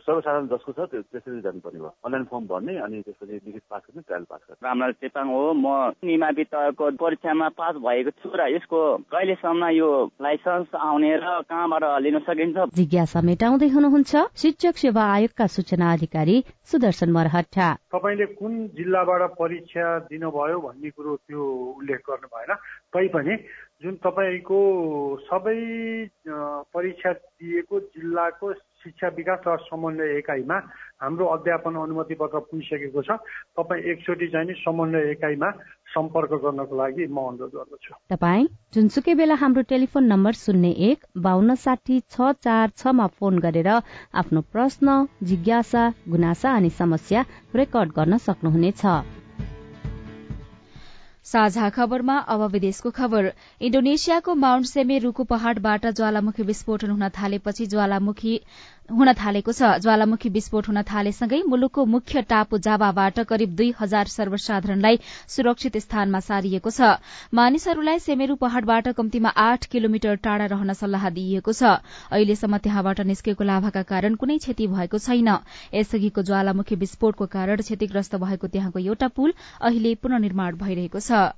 सर्वसाधारण 0.00 0.46
जसको 0.48 0.72
छ 0.72 0.80
त्यो 0.88 1.02
त्यसरी 1.02 1.40
जानुपर्ने 1.40 1.80
भयो। 1.80 1.92
अनलाइन 2.04 2.24
फर्म 2.24 2.44
भर्ने 2.46 2.76
अनि 2.80 3.00
त्यसपछि 3.02 3.32
लिखित 3.46 3.62
पास 3.70 3.82
गर्ने 3.88 4.02
ट्रायल 4.08 4.24
पास 4.24 4.40
गर्ने। 4.48 4.68
रामलाल 4.68 4.92
चेपाङ 5.02 5.26
हो। 5.28 5.42
म 5.52 5.66
निमावि 6.00 6.44
तहको 6.48 6.84
परीक्षामा 6.96 7.48
पास 7.60 7.74
भएको 7.76 8.10
छु 8.22 8.28
र 8.32 8.40
यसको 8.56 8.80
कहिलेसम्म 9.12 9.62
यो 9.76 9.90
लाइसेन्स 10.22 10.74
आउने 10.74 11.12
र 11.16 11.26
कहाँबाट 11.44 11.84
लिन 12.02 12.18
सकिन्छ? 12.24 12.56
जिज्ञासा 12.72 13.20
मेटाउँदै 13.20 13.68
हुनुहुन्छ 13.68 14.12
शिक्षक 14.36 14.76
सेवा 14.84 15.02
आयोगका 15.12 15.46
सूचना 15.46 15.92
अधिकारी 15.92 16.36
सुदर्शन 16.64 17.10
मरहट्टा। 17.12 17.66
तपाईँले 17.92 18.26
कुन 18.38 18.52
जिल्लाबाट 18.76 19.22
परीक्षा 19.36 19.86
दिनुभयो 20.08 20.58
भन्ने 20.60 20.90
कुरो 20.96 21.16
त्यो 21.26 21.42
उल्लेख 21.78 22.00
गर्नु 22.08 22.28
भएन। 22.32 22.50
तैपनि 22.92 23.34
जुन 23.82 23.94
तपाईँको 23.98 24.58
सबै 25.26 25.58
परीक्षा 26.74 27.12
दिएको 27.12 27.80
जिल्लाको 27.80 28.52
शिक्षा 28.82 29.08
विकास 29.16 29.40
र 29.46 29.56
समन्वय 29.62 30.16
एकाइमा 30.18 30.56
हाम्रो 31.02 31.26
अध्यापन 31.26 31.74
अनुमति 31.82 32.14
पत्र 32.14 32.38
पुगिसकेको 32.50 33.02
छ। 33.02 33.10
तपाईँ 33.54 33.82
एकचोटि 33.90 34.26
चाहिँ 34.28 34.46
नि 34.46 34.54
समन्वय 34.58 35.10
एकाइमा 35.10 35.50
सम्पर्क 35.94 36.32
गर्नको 36.42 36.74
लागि 36.76 37.06
म 37.06 37.18
अनुरोध 37.30 37.52
गर्दछु। 37.54 37.94
तपाईँ 38.10 38.46
जुनसुकै 38.74 39.14
बेला 39.14 39.34
हाम्रो 39.34 39.62
टेलिफोन 39.70 40.04
नम्बर 40.06 40.32
शून्य 40.34 40.70
एक 40.90 40.98
बान्न 41.18 41.54
साठी 41.54 42.00
छ 42.10 42.32
चार 42.42 42.68
छमा 42.76 43.06
फोन 43.18 43.38
गरेर 43.38 43.70
आफ्नो 44.14 44.40
प्रश्न 44.52 44.86
जिज्ञासा 45.22 45.88
गुनासा 46.10 46.54
अनि 46.56 46.70
समस्या 46.72 47.24
रेकर्ड 47.54 47.90
गर्न 47.92 48.16
सक्नुहुनेछ। 48.18 49.21
साझा 51.26 51.68
खबरमा 51.70 52.16
अब 52.28 52.42
विदेशको 52.52 52.90
खबर। 52.92 53.32
इण्डोनेसियाको 53.60 54.34
माउन्ट 54.36 54.66
सेमे 54.66 55.00
पहाड़बाट 55.24 55.86
ज्वालामुखी 55.92 56.42
विस्फोटन 56.44 56.90
हुन 56.90 57.08
थालेपछि 57.10 57.66
ज्वालामुखी 57.66 58.40
हुन 58.90 59.12
थालेको 59.14 59.52
छ। 59.52 59.68
ज्वालामुखी 59.80 60.28
विस्फोट 60.28 60.68
हुन 60.68 60.82
थालेसँगै 60.82 61.42
मुलुकको 61.48 61.84
मुख्य 61.86 62.22
टापु 62.28 62.58
जावाबाट 62.58 63.20
करिब 63.28 63.54
दुई 63.56 63.72
हजार 63.78 64.06
सर्वसाधारणलाई 64.14 64.98
सुरक्षित 65.28 65.76
स्थानमा 65.78 66.20
सारिएको 66.20 66.70
छ। 66.70 66.98
मानिसहरूलाई 67.32 67.98
सेमेरू 68.00 68.34
पहाड़बाट 68.36 68.88
कम्तीमा 68.92 69.28
आठ 69.44 69.64
किलोमिटर 69.72 70.16
टाढा 70.18 70.46
रहन 70.52 70.72
सल्लाह 70.74 71.08
दिइएको 71.10 71.52
छ। 71.52 71.62
अहिलेसम्म 72.10 72.58
त्यहाँबाट 72.58 73.00
निस्केको 73.06 73.44
लाभाका 73.44 73.82
कारण 73.86 74.14
कुनै 74.16 74.38
क्षति 74.38 74.66
भएको 74.66 74.98
छैन। 74.98 75.30
यसअघिको 75.74 76.22
ज्वालामुखी 76.22 76.74
विस्फोटको 76.76 77.26
कारण 77.32 77.62
क्षतिग्रस्त 77.62 78.16
भएको 78.18 78.46
त्यहाँको 78.48 78.78
एउटा 78.82 79.08
पुल 79.16 79.32
अहिले 79.62 79.94
पुननिर्माण 80.02 80.56
भइरहेको 80.58 81.00
छ। 81.00 81.11
छ। 81.12 81.34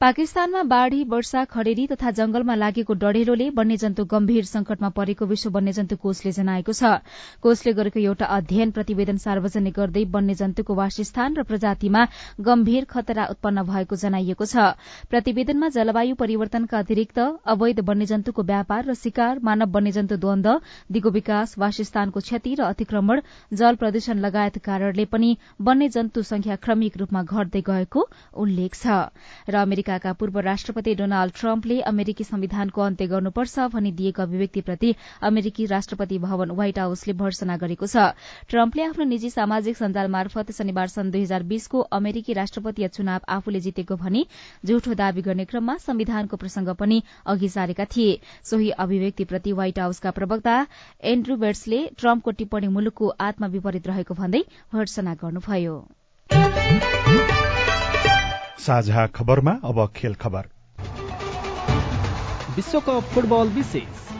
पाकिस्तानमा 0.00 0.62
बाढ़ी 0.68 1.02
वर्षा 1.08 1.42
खडेरी 1.46 1.86
तथा 1.86 2.10
जंगलमा 2.10 2.54
लागेको 2.54 2.94
डढेलोले 2.94 3.48
वन्यजन्तु 3.56 4.04
गम्भीर 4.04 4.44
संकटमा 4.44 4.88
परेको 4.90 5.26
विश्व 5.26 5.50
वन्यजन्तु 5.50 5.96
कोषले 5.96 6.32
जनाएको 6.34 6.72
छ। 6.72 6.90
कोषले 7.40 7.72
गरेको 7.72 8.00
एउटा 8.00 8.26
अध्ययन 8.36 8.70
प्रतिवेदन 8.70 9.16
सार्वजनिक 9.16 9.74
गर्दै 9.74 10.04
वन्यजन्तुको 10.10 10.74
वासस्थान 10.74 11.38
र 11.38 11.42
प्रजातिमा 11.46 12.02
गम्भीर 12.40 12.84
खतरा 12.84 13.24
उत्पन्न 13.32 13.62
भएको 13.64 13.96
जनाइएको 13.96 14.44
छ। 14.44 14.74
प्रतिवेदनमा 15.08 15.68
जलवायु 15.72 16.14
परिवर्तनका 16.20 16.78
अतिरिक्त 16.78 17.18
अवैध 17.54 17.80
वन्यजन्तुको 17.88 18.42
व्यापार 18.44 18.84
र 18.84 18.98
शिकार 18.98 19.40
मानव 19.40 19.72
वन्यजन्तु 19.78 20.20
द्वन्द 20.20 20.48
दिगो 20.90 21.14
विकास 21.16 21.54
वासस्थानको 21.56 22.20
क्षति 22.20 22.54
र 22.58 22.68
अतिक्रमण 22.68 23.24
जल 23.54 23.80
प्रदूषण 23.80 24.26
लगायत 24.26 24.58
कारणले 24.60 25.08
पनि 25.08 25.32
वन्यजन्तु 25.62 26.26
संख्या 26.26 26.60
क्रमिक 26.60 26.96
रूपमा 26.98 27.22
घट्दै 27.24 27.64
गएको 27.72 28.06
उल्लेख 28.36 28.74
छ। 28.74 29.00
र 29.48 29.64
अमेरिकाका 29.94 30.12
पूर्व 30.18 30.38
राष्ट्रपति 30.40 30.94
डोनाल्ड 30.94 31.32
ट्रम्पले 31.34 31.80
अमेरिकी 31.86 32.24
संविधानको 32.24 32.80
अन्त्य 32.82 33.06
गर्नुपर्छ 33.06 33.58
भनी 33.70 33.92
दिएको 33.94 34.22
अभिव्यक्तिप्रति 34.22 34.94
अमेरिकी 35.22 35.66
राष्ट्रपति 35.66 36.18
भवन 36.18 36.50
व्हाइट 36.50 36.78
हाउसले 36.78 37.12
भर्सना 37.14 37.56
गरेको 37.56 37.86
छ। 37.86 37.96
ट्रम्पले 38.50 38.82
आफ्नो 38.84 39.04
निजी 39.04 39.30
सामाजिक 39.30 39.76
सञ्जाल 39.76 40.08
मार्फत 40.10 40.50
शनिबार 40.50 40.88
सन् 40.88 41.10
दुई 41.10 41.22
हजार 41.22 41.42
बीसको 41.44 41.80
अमेरिकी 41.94 42.32
राष्ट्रपतीय 42.34 42.88
चुनाव 42.90 43.20
आफूले 43.30 43.60
जितेको 43.60 43.96
भनी 43.96 44.26
झुठो 44.66 44.94
दावी 44.94 45.22
गर्ने 45.22 45.44
क्रममा 45.46 45.76
संविधानको 45.86 46.36
प्रसंग 46.36 46.74
पनि 46.74 47.02
अघि 47.26 47.48
सारेका 47.48 47.84
थिए। 47.86 48.18
सोही 48.44 48.70
अभिव्यक्तिप्रति 48.82 49.52
व्हाइट 49.52 49.78
हाउसका 49.78 50.10
प्रवक्ता 50.10 50.56
एन्ड्रू 51.04 51.36
बेट्सले 51.38 51.80
ट्रम्पको 51.98 52.30
टिप्पणी 52.42 52.68
मुलुकको 52.68 53.14
आत्मा 53.22 53.46
विपरीत 53.54 53.86
रहेको 53.86 54.14
भन्दै 54.14 54.44
भर्सना 54.74 55.14
गर्नुभयो। 55.22 55.76
साझा 58.58 59.06
खबरमा 59.06 59.50
अब 59.64 59.92
खेल 59.96 60.14
खबर। 60.14 60.48
विश्वकप 62.56 63.02
फुटबल 63.14 63.48
विशेष। 63.48 64.13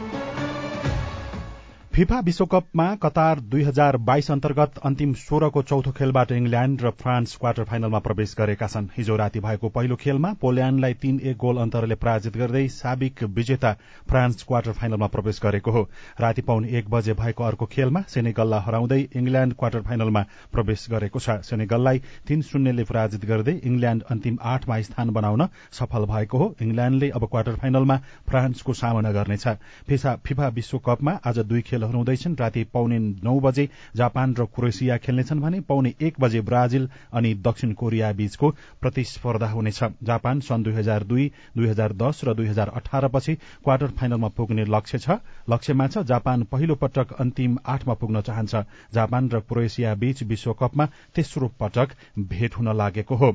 फिफा 1.95 2.19
विश्वकपमा 2.19 2.85
कतार 3.03 3.39
दुई 3.51 3.61
हजार 3.63 3.97
बाइस 4.07 4.29
अन्तर्गत 4.31 4.79
अन्तिम 4.85 5.13
सोह्रको 5.15 5.61
चौथो 5.63 5.91
खेलबाट 5.97 6.31
इङ्ल्याण्ड 6.31 6.81
र 6.81 6.89
फ्रान्स 7.01 7.35
क्वार्टर 7.35 7.63
फाइनलमा 7.63 7.99
प्रवेश 8.07 8.33
गरेका 8.37 8.67
छन्। 8.67 8.87
हिजो 8.97 9.15
राति 9.15 9.39
भएको 9.39 9.69
पहिलो 9.69 9.95
खेलमा 9.95 10.31
पोल्याण्डलाई 10.41 10.93
तीन 11.01 11.19
एक 11.23 11.37
गोल 11.37 11.57
अन्तरले 11.57 11.95
पराजित 11.95 12.37
गर्दै 12.37 12.67
साबिक 12.69 13.23
विजेता 13.37 13.71
फ्रान्स 14.09 14.43
क्वार्टर 14.43 14.71
फाइनलमा 14.71 15.07
प्रवेश 15.07 15.39
गरेको 15.43 15.71
हो। 15.71 15.83
राति 16.19 16.41
पाउने 16.41 16.67
एक 16.77 16.89
बजे 16.89 17.13
भएको 17.13 17.43
अर्को 17.43 17.65
खेलमा 17.77 18.01
सेनेगललाई 18.09 18.61
हराउँदै 18.65 18.99
इङ्ल्याण्ड 19.15 19.53
क्वार्टर 19.55 19.81
फाइनलमा 19.87 20.25
प्रवेश 20.51 20.85
गरेको 20.91 21.19
छ। 21.19 21.39
सेनेगललाई 21.47 22.01
तीन 22.27 22.41
शून्यले 22.49 22.83
पराजित 22.91 23.25
गर्दै 23.25 23.55
इङ्ल्याण्ड 23.63 24.03
अन्तिम 24.11 24.37
आठमा 24.43 24.81
स्थान 24.89 25.15
बनाउन 25.21 25.47
सफल 25.79 26.11
भएको 26.11 26.37
हो। 26.37 26.51
इङ्ल्याण्डले 26.59 27.09
अब 27.15 27.27
क्वार्टर 27.31 27.55
फाइनलमा 27.63 27.97
फ्रान्सको 28.27 28.73
सामना 28.83 29.15
गर्नेछ। 29.15 29.47
फिफा 29.87 30.47
विश्वकपमा 30.59 31.19
आज 31.23 31.39
दुई 31.47 31.61
खेल 31.61 31.83
खेलहरू 31.85 31.97
हुँदैछन् 31.97 32.35
राति 32.35 32.63
पाउने 32.73 32.99
नौ 32.99 33.39
बजे 33.39 33.67
जापान 33.95 34.33
र 34.35 34.45
क्रोएसिया 34.45 34.97
खेल्नेछन् 34.97 35.41
भने 35.41 35.59
पाउने 35.61 35.93
एक 36.01 36.19
बजे 36.19 36.41
ब्राजिल 36.41 36.89
अनि 37.13 37.33
दक्षिण 37.37 37.73
कोरिया 37.73 38.11
बीचको 38.13 38.49
प्रतिस्पर्धा 38.81 39.49
हुनेछ। 39.49 39.79
जापान 40.03 40.39
सन् 40.39 40.63
दुई 40.63 40.73
हजार 40.73 41.03
दुई 41.03 41.31
दुई 41.57 41.67
हजार 41.67 41.93
दस 41.93 42.21
र 42.25 42.33
दुई 42.33 42.47
हजार 42.47 42.69
अठार 42.75 43.07
पछि 43.07 43.35
क्वार्टर 43.63 43.87
फाइनलमा 43.89 44.27
पुग्ने 44.27 44.65
लक्ष्य 44.65 44.99
छ। 44.99 45.09
लक्ष्यमा 45.49 45.87
छ 45.87 46.03
जापान 46.05 46.43
पहिलो 46.43 46.75
पटक 46.75 47.13
अन्तिम 47.19 47.57
आठमा 47.65 47.93
पुग्न 47.93 48.21
चाहन्छ। 48.21 48.55
जापान 48.93 49.29
र 49.29 49.39
क्रोएसिया 49.41 49.93
बीच 49.95 50.23
विश्वकपमा 50.25 50.85
तेस्रो 51.15 51.47
पटक 51.59 51.89
भेट 52.19 52.57
हुन 52.57 52.75
लागेको 52.77 53.15
हो। 53.15 53.31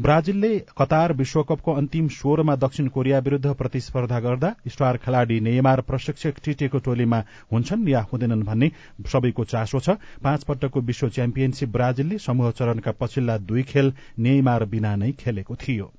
ब्राजिलले 0.00 0.58
कतार 0.78 1.12
विश्वकपको 1.14 1.72
अन्तिम 1.74 2.08
सोह्रमा 2.10 2.56
दक्षिण 2.56 2.88
कोरिया 2.88 3.18
विरूद्ध 3.18 3.54
प्रतिस्पर्धा 3.54 4.20
गर्दा 4.20 4.54
स्टार 4.68 4.96
खेलाड़ी 4.96 5.40
नेमार 5.40 5.80
प्रशिक्षक 5.80 6.34
टिटेको 6.44 6.78
टोलीमा 6.78 7.22
हुन्छन्। 7.52 7.84
या 7.94 8.06
हुँदैनन् 8.12 8.44
भन्ने 8.44 8.70
सबैको 9.08 9.44
चासो 9.46 9.80
छ। 9.80 9.98
पाँच 10.22 10.44
पटकको 10.44 10.80
विश्व 10.84 11.08
च्याम्पियनशीप 11.10 11.68
ब्राजिलले 11.72 12.18
समूह 12.20 12.50
चरणका 12.52 12.92
पछिल्ला 13.00 13.38
दुई 13.42 13.62
खेल 13.64 13.92
नेमार 14.20 14.64
बिना 14.70 14.96
नै 14.96 15.12
खेलेको 15.18 15.56
थियो। 15.58 15.92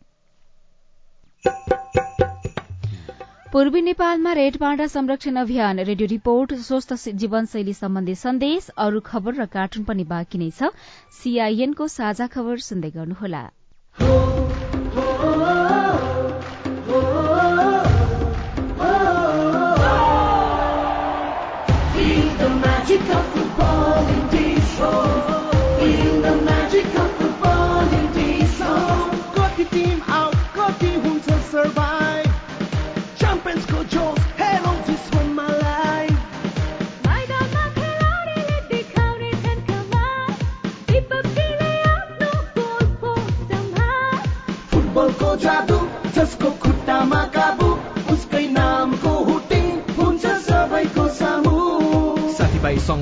पूर्वी 3.52 3.82
नेपालमा 3.82 4.32
रेड 4.34 4.58
पाण्डा 4.58 4.86
संरक्षण 4.88 5.36
अभियान 5.38 5.80
रेडियो 5.88 6.08
रिपोर्ट 6.10 6.54
स्वस्थ 6.62 6.94
जीवनशैली 7.16 7.74
सम्बन्धी 7.74 8.16
सन्देश 8.16 8.68
अरू 8.78 9.00
खबर 9.06 9.34
र 9.36 9.46
कार्टुन 9.54 9.84
पनि 9.84 10.04
बाँकी 10.06 10.38
नै 10.38 10.50
छ। 10.52 10.76
सीआईएनको 11.20 11.88
साझा 11.88 12.28
खबर 12.28 12.58
सुन्दै 12.66 12.90
गर्नुहोला। 12.92 13.44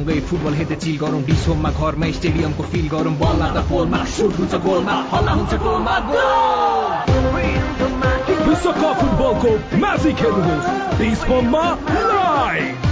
सँगै 0.03 0.19
फुटबल 0.27 0.53
हेर्दै 0.59 0.75
चिल 0.83 0.95
गरौँ 0.99 1.21
डिसोममा 1.23 1.69
घरमा 1.79 2.07
स्टेडियमको 2.15 2.63
फिल 2.71 2.87
गरौँ। 2.93 3.15
बल 3.19 3.35
लाग्दा 3.39 3.61
पोलमा 3.71 3.99
सुट 4.13 4.33
हुन्छ 4.35 4.53
गोलमा 4.65 4.95
हल्ला 5.11 5.33
हुन्छ 5.39 5.53
गोलमा 5.63 5.95
विश्वकप 8.47 8.95
फुटबलको 8.99 9.51
म्याजिक 9.79 10.17
हेर्नुहोस्। 10.23 10.67
डिस्कोममा 10.99 11.63
लाइभ 12.11 12.91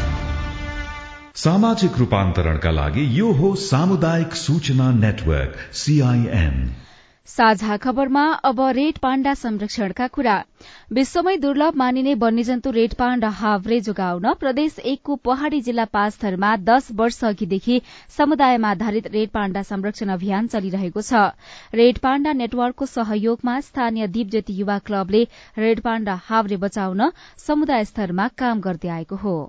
सामाजिक 1.43 1.97
रूपान्तरणका 1.99 2.71
लागि 2.79 3.03
यो 3.19 3.31
हो 3.41 3.49
सामुदायिक 3.65 4.31
सूचना 4.43 4.87
नेटवर्क 5.03 5.51
सीआईएन 5.81 6.55
साझा 7.27 7.75
खबरमा 7.77 8.23
अब 8.43 8.59
रेड 8.75 8.97
पाण्डा 8.97 9.33
संरक्षणका 9.33 10.07
कुरा। 10.07 10.33
विश्वमै 10.93 11.35
दुर्लभ 11.37 11.75
मानिने 11.75 12.13
वन्यजन्तु 12.23 12.71
रेड 12.71 12.93
पाण्डा 12.93 13.29
हाभ्रे 13.37 13.79
जोगाउन 13.81 14.33
प्रदेश 14.39 14.79
एकको 14.91 15.15
पहाड़ी 15.27 15.61
जिल्ला 15.61 15.85
पाँचथरमा 15.93 16.49
दश 16.69 16.87
वर्ष 16.93 17.23
अघिदेखि 17.23 17.79
समुदायमा 18.17 18.69
आधारित 18.69 19.07
रेड 19.13 19.29
पाण्डा 19.29 19.61
संरक्षण 19.63 20.09
अभियान 20.09 20.47
चलिरहेको 20.47 21.01
छ। 21.01 21.23
रेड 21.73 21.99
पाण्डा 21.99 22.33
नेटवर्कको 22.41 22.85
सहयोगमा 22.87 23.59
स्थानीय 23.61 24.07
दीपज्योति 24.17 24.59
युवा 24.59 24.77
क्लबले 24.85 25.23
रेड 25.57 25.81
पाण्डा 25.81 26.19
हाभ्रे 26.25 26.57
बचाउन 26.57 27.09
समुदाय 27.47 27.85
स्तरमा 27.85 28.27
काम 28.37 28.61
गर्दै 28.61 28.93
आएको 28.97 29.15
हो। 29.15 29.39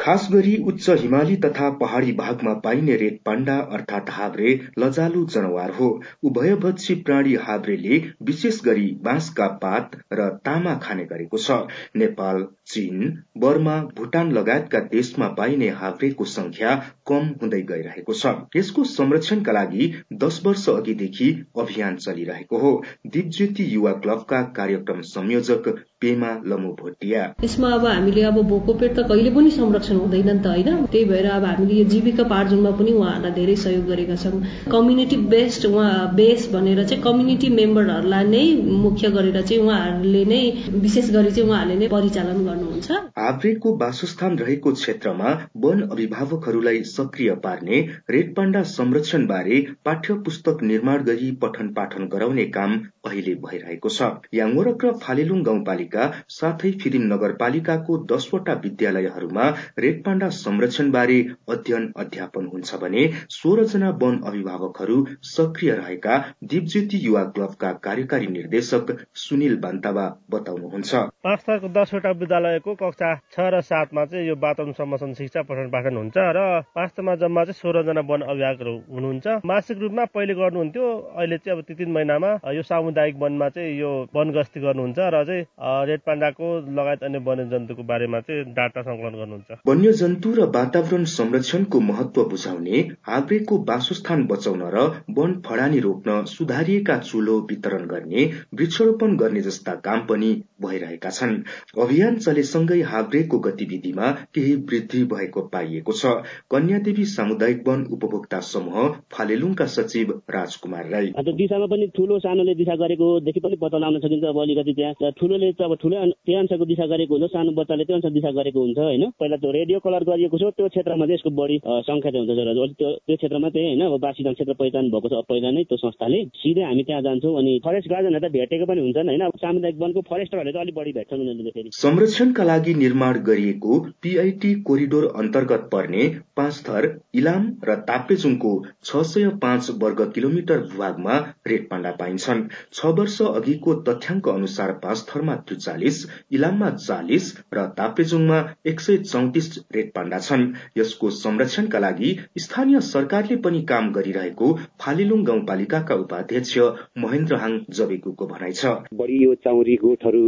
खास 0.00 0.28
गरी 0.32 0.56
उच्च 0.66 0.88
हिमाली 0.90 1.36
तथा 1.36 1.68
पहाड़ी 1.70 2.12
भागमा 2.12 2.52
पाइने 2.54 2.96
रेड 2.96 3.18
पाण्डा 3.26 3.56
अर्थात 3.72 4.10
हाभ्रे 4.10 4.58
लजालु 4.78 5.24
जनावर 5.24 5.70
हो। 5.70 5.88
उभयभक्षी 6.24 6.94
प्राणी 6.94 7.34
हाभ्रेले 7.34 8.02
विशेष 8.22 8.60
गरी 8.64 8.86
बाँसका 9.04 9.46
पात 9.62 9.96
र 10.12 10.28
तामा 10.44 10.74
खाने 10.82 11.04
गरेको 11.04 11.38
छ। 11.38 11.50
नेपाल 11.96 12.44
चीन 12.66 13.22
बर्मा 13.38 13.76
भूटान 13.96 14.32
लगायतका 14.32 14.78
देशमा 14.92 15.28
पाइने 15.28 15.68
हाभ्रेको 15.80 16.24
संख्या 16.26 16.74
कम 17.06 17.32
हुँदै 17.42 17.60
गइरहेको 17.62 18.12
छ। 18.12 18.34
यसको 18.56 18.84
संरक्षणका 18.84 19.52
लागि 19.52 19.92
दश 20.12 20.40
वर्ष 20.46 20.68
अघिदेखि 20.68 21.30
अभियान 21.58 21.96
चलिरहेको 21.96 22.58
हो। 22.58 22.82
दीपज्योति 23.06 23.74
युवा 23.74 23.92
क्लबका 24.04 24.42
कार्यक्रम 24.56 25.00
संयोजक 25.00 25.68
पेमा 26.00 26.30
लमु 26.46 26.72
भोटिया। 26.80 27.32
यसमा 27.44 27.70
अब 27.72 27.86
हामीले 27.86 28.22
अब 28.24 28.40
भोको 28.48 28.74
पेट 28.74 28.98
त 28.98 29.08
कहिले 29.08 29.30
पनि 29.30 29.50
संरक्षण 29.50 29.85
हुँदैन 29.94 30.28
नि 30.28 30.38
त 30.38 30.46
होइन? 30.46 30.84
त्यही 30.86 31.04
भएर 31.04 31.26
अब 31.30 31.44
हामीले 31.44 31.74
यो 31.74 31.84
जीविका 31.88 32.24
पार्जनमा 32.24 32.70
पनि 32.78 32.92
उहाँहरूलाई 32.92 33.32
धेरै 33.32 33.56
सहयोग 33.56 33.86
गरेका 33.86 34.16
छौँ 34.16 34.42
कम्युनिटी 34.72 35.16
बेस्ड 35.32 35.66
उहाँ 35.66 36.14
बेस 36.14 36.48
भनेर 36.52 36.82
चाहिँ 36.84 37.02
कम्युनिटी 37.02 37.48
मेम्बरहरूलाई 37.56 38.24
नै 38.26 38.44
मुख्य 38.84 39.10
गरेर 39.10 39.40
चाहिँ 39.42 39.62
उहाँहरूले 39.62 40.24
नै 40.24 40.40
विशेष 40.86 41.10
गरी 41.10 41.30
चाहिँ 41.30 41.48
उहाँहरूले 41.48 41.76
नै 41.76 41.88
परिचालन 41.88 42.44
गर्नुहुन्छ। 42.46 42.90
हाभ्रेको 43.18 43.76
वासस्थान 43.76 44.38
रहेको 44.38 44.72
क्षेत्रमा 44.72 45.30
वन 45.64 45.80
अभिभावकहरूलाई 45.88 46.82
सक्रिय 46.86 47.34
पार्ने 47.44 47.80
रेड 48.10 48.34
पाण्डा 48.36 48.62
संरक्षण 48.70 49.26
बारे 49.26 49.60
पाठ्य 49.84 50.14
पुस्तक 50.26 50.62
निर्माण 50.62 51.02
गरी 51.04 51.30
पठन 51.42 51.68
पाठन 51.74 52.08
गराउने 52.12 52.44
काम 52.56 52.78
अहिले 53.06 53.34
भइरहेको 53.42 53.88
छ। 53.88 54.10
याङोरक 54.34 54.84
र 54.84 54.92
फालेलुङ 55.02 55.42
गाउँपालिका 55.42 56.04
साथै 56.30 56.70
फिरिम 56.80 57.02
नगरपालिकाको 57.12 57.96
दसवटा 58.12 58.54
विद्यालयहरूमा 58.64 59.44
रेड 59.78 60.02
पाण्डा 60.04 60.28
संरक्षण 60.32 60.90
बारे 60.90 61.18
अध्ययन 61.50 61.90
अध्यापन 61.96 62.44
हुन्छ 62.52 62.74
भने 62.82 63.02
सोह्र 63.30 63.64
जना 63.72 63.88
वन 64.02 64.20
अभिभावकहरू 64.26 64.94
सक्रिय 65.22 65.72
रहेका 65.72 66.16
दीपज्योति 66.44 67.00
युवा 67.02 67.24
क्लबका 67.36 67.72
कार्यकारी 67.84 68.26
निर्देशक 68.26 68.92
सुनिल 69.14 69.56
बान्तावा 69.60 70.06
बताउनुहुन्छ। 70.30 70.94
पाँच 71.24 71.42
थरको 71.48 71.68
दसवटा 71.76 72.10
विद्यालयको 72.20 72.74
कक्षा 72.74 73.10
छ 73.36 73.48
र 73.52 73.60
सातमा 73.60 74.04
चाहिँ 74.06 74.26
यो 74.28 74.36
वातावरण 74.36 74.72
संरक्षण 74.72 75.12
शिक्षा 75.20 75.42
पठन 75.44 75.68
पाठन 75.68 75.96
हुन्छ 75.96 76.16
र 76.16 76.46
पाँच 76.72 76.92
तमा 76.96 77.14
जम्मा 77.20 77.44
चाहिँ 77.44 77.60
सोह्रजना 77.60 78.00
वन 78.08 78.20
अभिभावकहरू 78.22 78.74
हुनुहुन्छ। 78.96 79.44
मासिक 79.44 79.78
रूपमा 79.78 80.04
पहिले 80.16 80.34
गर्नुहुन्थ्यो 80.40 80.88
अहिले 81.20 81.38
चाहिँ 81.44 81.58
अब 81.58 81.64
ती 81.68 81.74
तिन 81.74 81.92
महिनामा 81.92 82.32
यो 82.56 82.62
सामुदायिक 82.64 83.20
वनमा 83.20 83.48
चाहिँ 83.52 83.76
यो 83.76 83.92
वन 84.16 84.32
गस्ती 84.40 84.60
गर्नुहुन्छ 84.64 84.98
र 85.12 85.24
चाहिँ 85.28 85.44
रेड 85.92 86.00
पाण्डाको 86.08 86.48
लगायत 86.80 87.04
अन्य 87.04 87.24
वन्यजन्तुको 87.28 87.82
बारेमा 87.92 88.20
चाहिँ 88.24 88.44
डाटा 88.56 88.82
संकलन 88.82 89.20
गर्नुहुन्छ। 89.20 89.64
वन्यजन्तु 89.66 90.30
र 90.34 90.44
वातावरण 90.54 91.04
संरक्षणको 91.10 91.78
महत्व 91.80 92.22
बुझाउने 92.24 92.80
हाब्रेको 93.06 93.56
वासस्थान 93.68 94.20
बचाउन 94.26 94.60
र 94.74 94.82
वन 95.16 95.32
फडानी 95.46 95.78
रोक्न 95.80 96.14
सुधारिएका 96.26 96.96
चुलो 97.00 97.34
वितरण 97.50 97.86
गर्ने 97.86 98.24
वृक्षरोपण 98.54 99.16
गर्ने 99.16 99.40
जस्ता 99.40 99.74
काम 99.86 100.00
पनि 100.06 100.30
भइरहेका 100.62 101.10
छन्। 101.10 101.34
अभियान 101.82 102.18
चलेसँगै 102.18 102.80
हाब्रेको 102.92 103.38
गतिविधिमा 103.38 104.10
केही 104.34 104.54
वृद्धि 104.68 105.02
भएको 105.14 105.42
पाइएको 105.54 105.92
छ। 105.92 106.14
कन्यादेवी 106.50 107.04
सामुदायिक 107.06 107.66
वन 107.68 107.82
उपभोक्ता 107.92 108.40
समूह 108.50 108.88
फालेलुङका 109.12 109.66
सचिव 109.74 110.14
राजकुमार 110.30 110.86
राई। 110.90 111.12
दिशामा 111.34 111.66
पनि 111.66 111.90
ठुलो 111.96 112.18
सानोले 112.20 112.54
दिशा 112.54 112.78
गरेकोदेखि 112.84 113.40
पनि 113.40 113.56
पत्ता 113.56 113.78
लगाउन 113.78 113.98
सकिन्छ 114.06 114.24
अब 114.30 114.40
अलिकति 114.44 114.72
त्यहाँ। 114.78 115.12
ठुलोले 115.18 115.52
त 115.52 115.62
अब 115.62 115.76
ठुलो 115.82 115.96
त्यही 116.06 116.38
अनुसारको 116.38 116.64
दिशा 116.66 116.86
गरेको 116.94 117.18
हुन्छ 117.18 117.32
सानो 117.34 117.58
बच्चाले 117.58 117.84
त्यही 117.84 117.98
अनुसार 117.98 118.16
दिशा 118.20 118.30
गरेको 118.38 118.60
हुन्छ 118.60 118.78
होइन? 118.78 119.10
पहिला 119.20 119.36
रेडियो 119.56 119.78
कलर 119.80 120.04
गरिएको 120.04 120.38
छ 120.38 120.52
त्यो 120.56 120.68
क्षेत्रमा 120.68 121.06
चाहिँ 121.06 121.18
यसको 121.18 121.30
बढी 121.40 121.56
संख्या 121.84 122.10
चाहिँ 122.10 122.26
हुन्छ 122.26 122.46
अलिक 122.46 122.76
त्यो 122.78 122.90
त्यो 123.06 123.16
क्षेत्रमा 123.16 123.48
चाहिँ 123.50 123.66
होइन 123.68 123.82
अब 123.86 123.98
बासिदान 124.00 124.34
क्षेत्र 124.34 124.54
पहिचान 124.60 124.90
भएको 124.90 125.08
छ 125.08 125.22
पहिला 125.28 125.50
नै 125.50 125.62
त्यो 125.70 125.76
संस्थाले 125.78 126.18
सिधै 126.36 126.64
हामी 126.64 126.82
त्यहाँ 126.84 127.02
जान्छौँ 127.02 127.34
अनि 127.38 127.52
फरेस्ट 127.64 127.88
गार्डनहरू 127.88 128.26
त 128.26 128.32
भेटेको 128.36 128.66
पनि 128.66 128.80
हुन्छन् 128.80 129.08
होइन 129.08 129.24
अब 129.26 129.38
सामुदायिक 129.38 129.78
वनको 129.78 130.00
फरेस्टरहरूले 130.10 130.52
त 130.52 130.62
अलिक 130.64 130.74
बढी 130.76 130.92
भेट्छन् 130.92 131.20
उनीहरूले 131.20 131.52
फेरि। 131.56 131.70
संरक्षणका 131.76 132.44
लागि 132.44 132.74
निर्माण 132.76 133.20
गरिएको 133.26 133.78
पीआईटी 134.02 134.52
कोरिडोर 134.62 135.04
अन्तर्गत 135.16 135.68
पर्ने 135.72 136.08
पाँच 136.36 136.62
थर 136.66 136.88
इलाम 137.14 137.42
र 137.64 137.78
ताप्लेजुङको 137.88 138.52
छ 138.84 139.04
सय 139.06 139.28
पाँच 139.42 139.70
वर्ग 139.82 140.04
किलोमिटर 140.14 140.66
भूभागमा 140.66 141.16
रेड 141.46 141.68
पाण्डा 141.70 141.92
पाइन्छन्। 142.00 142.44
छ 142.72 142.92
वर्ष 142.98 143.18
अघिको 143.32 143.74
तथ्याङ्क 143.86 144.28
अनुसार 144.28 144.72
पाँच 144.84 145.06
थरमा 145.08 145.36
त्रिचालिस 145.48 146.04
इलाममा 146.32 146.70
चालिस 146.78 147.32
र 147.54 147.66
ताप्लेजुङमा 147.78 148.38
एक 148.66 148.80
सय 148.80 148.96
चौतिस 149.06 149.45
रेड 149.74 149.90
पाण्डा 149.92 150.18
छन्। 150.20 150.44
यसको 150.78 151.10
संरक्षणका 151.12 151.78
लागि 151.78 152.10
स्थानीय 152.38 152.80
सरकारले 152.82 153.36
पनि 153.44 153.62
काम 153.64 153.90
गरिरहेको 153.92 154.52
फालिलुङ 154.80 155.22
गाउँपालिकाका 155.24 155.94
उपाध्यक्ष 155.96 156.58
महेन्द्र 156.98 157.36
हाङ 157.36 157.58
जबेकुको 157.70 158.26
भनाइ 158.26 158.52
छ। 158.52 158.74
बढी 158.94 159.22
यो 159.24 159.34
चाउरी 159.44 159.76
गोठहरू 159.76 160.24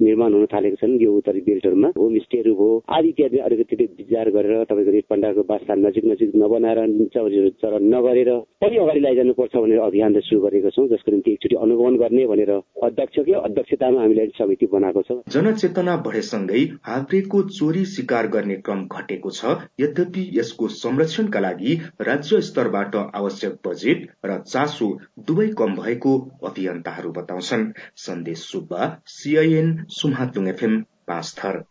निर्माण 0.00 0.32
हुन 0.34 0.46
थालेको 0.52 0.76
छन् 0.76 0.98
यो 1.02 1.12
उत्तरी 1.12 1.40
बेल्टहरूमा। 1.48 1.88
होमस्टेहरू 1.98 2.54
भयो 2.54 2.70
आदि 2.96 3.08
इत्यादि 3.08 3.38
अलिकति 3.46 3.76
विचार 4.00 4.30
गरेर 4.30 4.64
तपाईँको 4.64 4.90
रेड 4.90 5.04
पाण्डाको 5.10 5.42
वासस्थान 5.50 5.86
नजिक 5.86 6.04
नजिक 6.04 6.30
नबनाएर 6.36 6.78
चाउरीहरू 7.14 7.48
चरण 7.62 7.82
नगरेर 7.94 8.30
पनि 8.60 8.76
अगाडि 8.78 9.00
लैजानु 9.00 9.32
पर्छ 9.34 9.54
भनेर 9.56 9.78
अभियान 9.80 10.20
सुरु 10.20 10.40
गरेको 10.40 10.70
छौँ 10.70 10.86
जसको 10.88 11.12
निम्ति 11.12 11.30
एकचोटि 11.32 11.56
अनुगमन 11.60 11.96
गर्ने 12.02 12.26
भनेर 12.26 12.52
अध्यक्षकै 12.84 13.32
अध्यक्षतामा 13.40 14.00
हामीले 14.00 14.26
समिति 14.38 14.66
बनाएको 14.72 15.02
छ। 15.02 15.18
जनचेतना 15.30 15.96
बढेसँगै 16.06 16.62
हाब्रेको 16.84 17.42
चोरी 17.50 17.84
शिकार 17.86 18.26
गर्ने 18.28 18.49
क्रम 18.56 18.86
घटेको 18.86 19.30
छ। 19.30 19.44
यद्यपि 19.80 20.30
यसको 20.34 20.68
संरक्षणका 20.68 21.40
लागि 21.40 21.80
राज्य 22.00 22.40
स्तरबाट 22.40 22.96
आवश्यक 22.96 23.58
बजेट 23.66 24.08
र 24.24 24.38
चासो 24.38 24.98
दुवै 25.18 25.48
कम 25.48 25.74
भएको 25.74 26.18
अभियन्ताहरू 26.44 27.12
बताउँछन्। 27.12 27.72
सन्देश 27.96 28.38
सुब्बा 28.38 28.96
सीआईएन 29.06 29.86
सुम्हातुङ 29.88 30.48
एफएम 30.48 30.80
पाँच 31.06 31.34
थर 31.38 31.64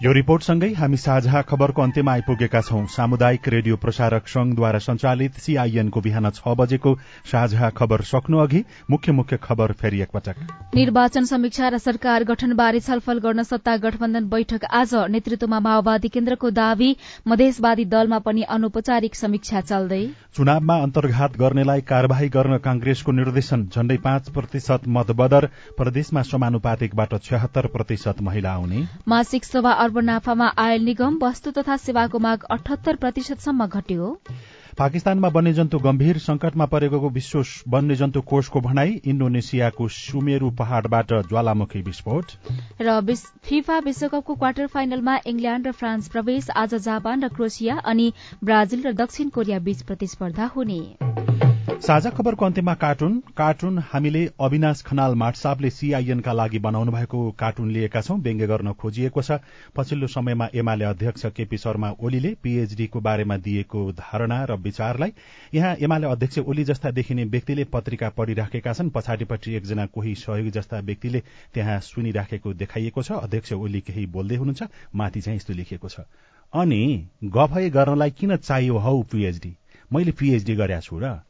यो 0.00 0.12
रिपोर्टसँगै 0.12 0.68
हामी 0.74 0.96
साझा 0.96 1.40
खबरको 1.44 1.82
अन्त्यमा 1.82 2.12
आइपुगेका 2.12 2.60
छौं। 2.62 2.84
सामुदायिक 2.88 3.48
रेडियो 3.48 3.76
प्रसारक 3.76 4.28
संघद्वारा 4.28 4.78
संचालित 4.80 5.32
सीआईएनको 5.38 6.00
बिहान 6.00 6.28
छ 6.30 6.54
बजेको 6.56 6.92
साझा 7.28 7.68
खबर 7.70 8.02
सक्नु 8.10 8.38
अघि 8.40 8.62
मुख्य 8.90 9.12
मुख्य 9.12 9.36
खबर 9.38 9.72
फेरि 9.76 10.00
एकपटक। 10.00 10.36
निर्वाचन 10.74 11.24
समीक्षा 11.30 11.68
र 11.68 11.78
सरकार 11.78 12.24
गठनबारे 12.24 12.80
छलफल 12.80 13.18
गर्न 13.20 13.42
सत्ता 13.42 13.76
गठबन्धन 13.76 14.28
बैठक 14.30 14.64
आज 14.72 14.94
नेतृत्वमा 15.10 15.60
माओवादी 15.60 16.08
केन्द्रको 16.08 16.50
दावी 16.50 16.90
मधेसवादी 17.28 17.84
दलमा 17.92 18.18
पनि 18.24 18.42
अनौपचारिक 18.48 19.14
समीक्षा 19.14 19.60
चल्दै। 19.68 20.00
चुनावमा 20.32 20.78
अन्तर्घात 20.80 21.36
गर्नेलाई 21.36 21.80
कार्यवाही 21.84 22.28
गर्न 22.30 22.56
कांग्रेसको 22.64 23.12
निर्देशन 23.12 23.68
झण्डै 23.68 24.00
पाँच 24.00 24.32
प्रतिशत 24.32 24.88
मतबदर 24.88 25.50
प्रदेशमा 25.76 26.22
समानुपातिकबाट 26.32 27.14
छ्यात्तर 27.20 27.66
प्रतिशत 27.76 28.22
महिला 28.22 28.50
आउने। 28.54 28.82
मासिक 29.08 29.44
सभा 29.44 29.76
अर्ब 29.90 29.98
नाफामा 30.06 30.46
आयल 30.62 30.84
निगम 30.86 31.16
वस्तु 31.22 31.50
तथा 31.54 31.76
सेवाको 31.84 32.18
माग 32.24 32.44
अठहत्तर 32.56 32.96
प्रतिशतसम्म 33.04 33.66
घट्यो। 33.78 34.10
पाकिस्तानमा 34.80 35.28
वन्यजन्तु 35.28 35.78
गम्भीर 35.78 36.18
संकटमा 36.18 36.66
परेको 36.66 37.08
विश्व 37.12 37.42
वन्यजन्तु 37.68 38.20
कोषको 38.30 38.60
भनाई 38.66 38.94
इण्डोनेसियाको 39.12 39.88
सुमेरू 39.96 40.50
पहाड़बाट 40.60 41.12
ज्वालामुखी 41.28 41.82
विस्फोट। 41.84 42.32
र 42.80 43.16
फिफा 43.44 43.78
विश्वकपको 43.84 44.34
क्वार्टर 44.34 44.66
फाइनलमा 44.72 45.18
इंग्ल्याण्ड 45.26 45.66
र 45.66 45.72
फ्रान्स 45.74 46.08
प्रवेश 46.08 46.50
आज 46.56 46.74
जापान 46.80 47.24
र 47.24 47.28
क्रोसिया 47.36 47.76
अनि 47.92 48.12
ब्राजिल 48.42 48.82
र 48.86 48.92
दक्षिण 49.04 49.28
कोरिया 49.36 49.58
बीच 49.68 49.82
प्रतिस्पर्धा 49.84 50.50
हुने। 50.56 50.80
साझा 51.80 52.10
खबरको 52.10 52.44
अन्त्यमा 52.44 52.72
कार्टुन 52.74 53.12
कार्टुन 53.36 53.78
हामीले 53.90 54.24
अविनाश 54.40 54.82
खनाल 54.82 55.14
माटसापले 55.16 55.70
सीआईएनका 55.70 56.32
लागि 56.32 56.58
बनाउनु 56.58 56.92
भएको 56.92 57.20
कार्टुन 57.40 57.70
लिएका 57.70 58.00
छौं 58.00 58.18
व्यङ्ग्य 58.20 58.46
गर्न 58.46 58.72
खोजिएको 58.74 59.22
छ। 59.22 59.38
पछिल्लो 59.76 60.06
समयमा 60.06 60.48
एमाले 60.54 60.84
अध्यक्ष 60.84 61.26
केपी 61.36 61.58
शर्मा 61.58 61.90
ओलीले 62.00 62.34
पीएचडीको 62.42 63.00
बारेमा 63.00 63.36
दिएको 63.38 63.80
धारणा 63.94 64.44
र 64.44 64.56
विचारलाई। 64.70 65.12
यहाँ 65.54 65.74
एमाले 65.82 66.06
अध्यक्ष 66.06 66.38
ओली 66.40 66.64
जस्ता 66.64 66.90
देखिने 66.90 67.24
व्यक्तिले 67.26 67.64
पत्रिका 67.68 68.08
पढ़िराखेका 68.14 68.72
छन्। 68.72 68.90
पछाडिपट्टि 68.90 69.54
एकजना 69.56 69.86
कोही 69.90 70.14
सहयोगी 70.16 70.50
जस्ता 70.50 70.78
व्यक्तिले 70.80 71.20
त्यहाँ 71.54 71.80
सुनिराखेको 71.82 72.52
देखाइएको 72.54 73.02
छ। 73.02 73.12
अध्यक्ष 73.20 73.52
ओली 73.52 73.80
केही 73.82 74.06
बोल्दै 74.06 74.36
हुनुहुन्छ। 74.36 74.62
माथि 74.94 75.20
चाहिँ 75.20 75.36
यस्तो 75.36 75.52
लेखिएको 75.54 75.88
छ। 75.88 76.06
अनि 76.52 76.82
गफै 77.24 77.68
गर्नलाई 77.70 78.10
किन 78.10 78.36
चाहियो 78.36 78.78
हौ 78.78 79.02
पीएचडी? 79.02 79.52
मैले 79.90 80.12
पीएचडी 80.12 80.54
गरेका 80.54 80.80
छु 80.80 80.98
र। 80.98 81.20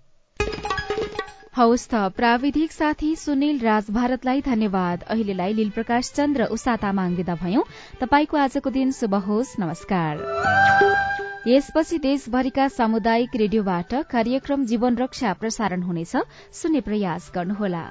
हौस् 1.51 1.89
त 1.91 2.15
प्राविधिक 2.17 2.73
साथी 2.73 3.11
सुनिल 3.17 3.59
राज 3.59 3.91
भारतलाई 3.91 4.41
धन्यवाद। 4.41 5.03
अहिलेलाई 5.03 5.53
लील 5.53 5.71
प्रकाश 5.71 6.13
चन्द्र 6.17 6.45
उषा 6.47 6.77
तामाङ 6.79 7.19
विदा 7.19 7.35
भयौं। 7.35 7.69
तपाईँको 8.01 8.37
आजको 8.39 8.71
दिन 8.71 8.93
शुभ 8.95 9.15
होस्। 9.27 9.59
नमस्कार। 9.61 11.10
यसपछि 11.47 11.99
देशभरिका 11.99 12.69
सामुदायिक 12.69 13.37
रेडियोबाट 13.37 13.95
कार्यक्रम 13.95 14.65
जीवन 14.65 14.97
रक्षा 14.97 15.33
प्रसारण 15.33 15.83
हुनेछ। 15.83 16.17
सुन्ने 16.53 16.81
प्रयास 16.81 17.33
गर्नुहोला। 17.35 17.85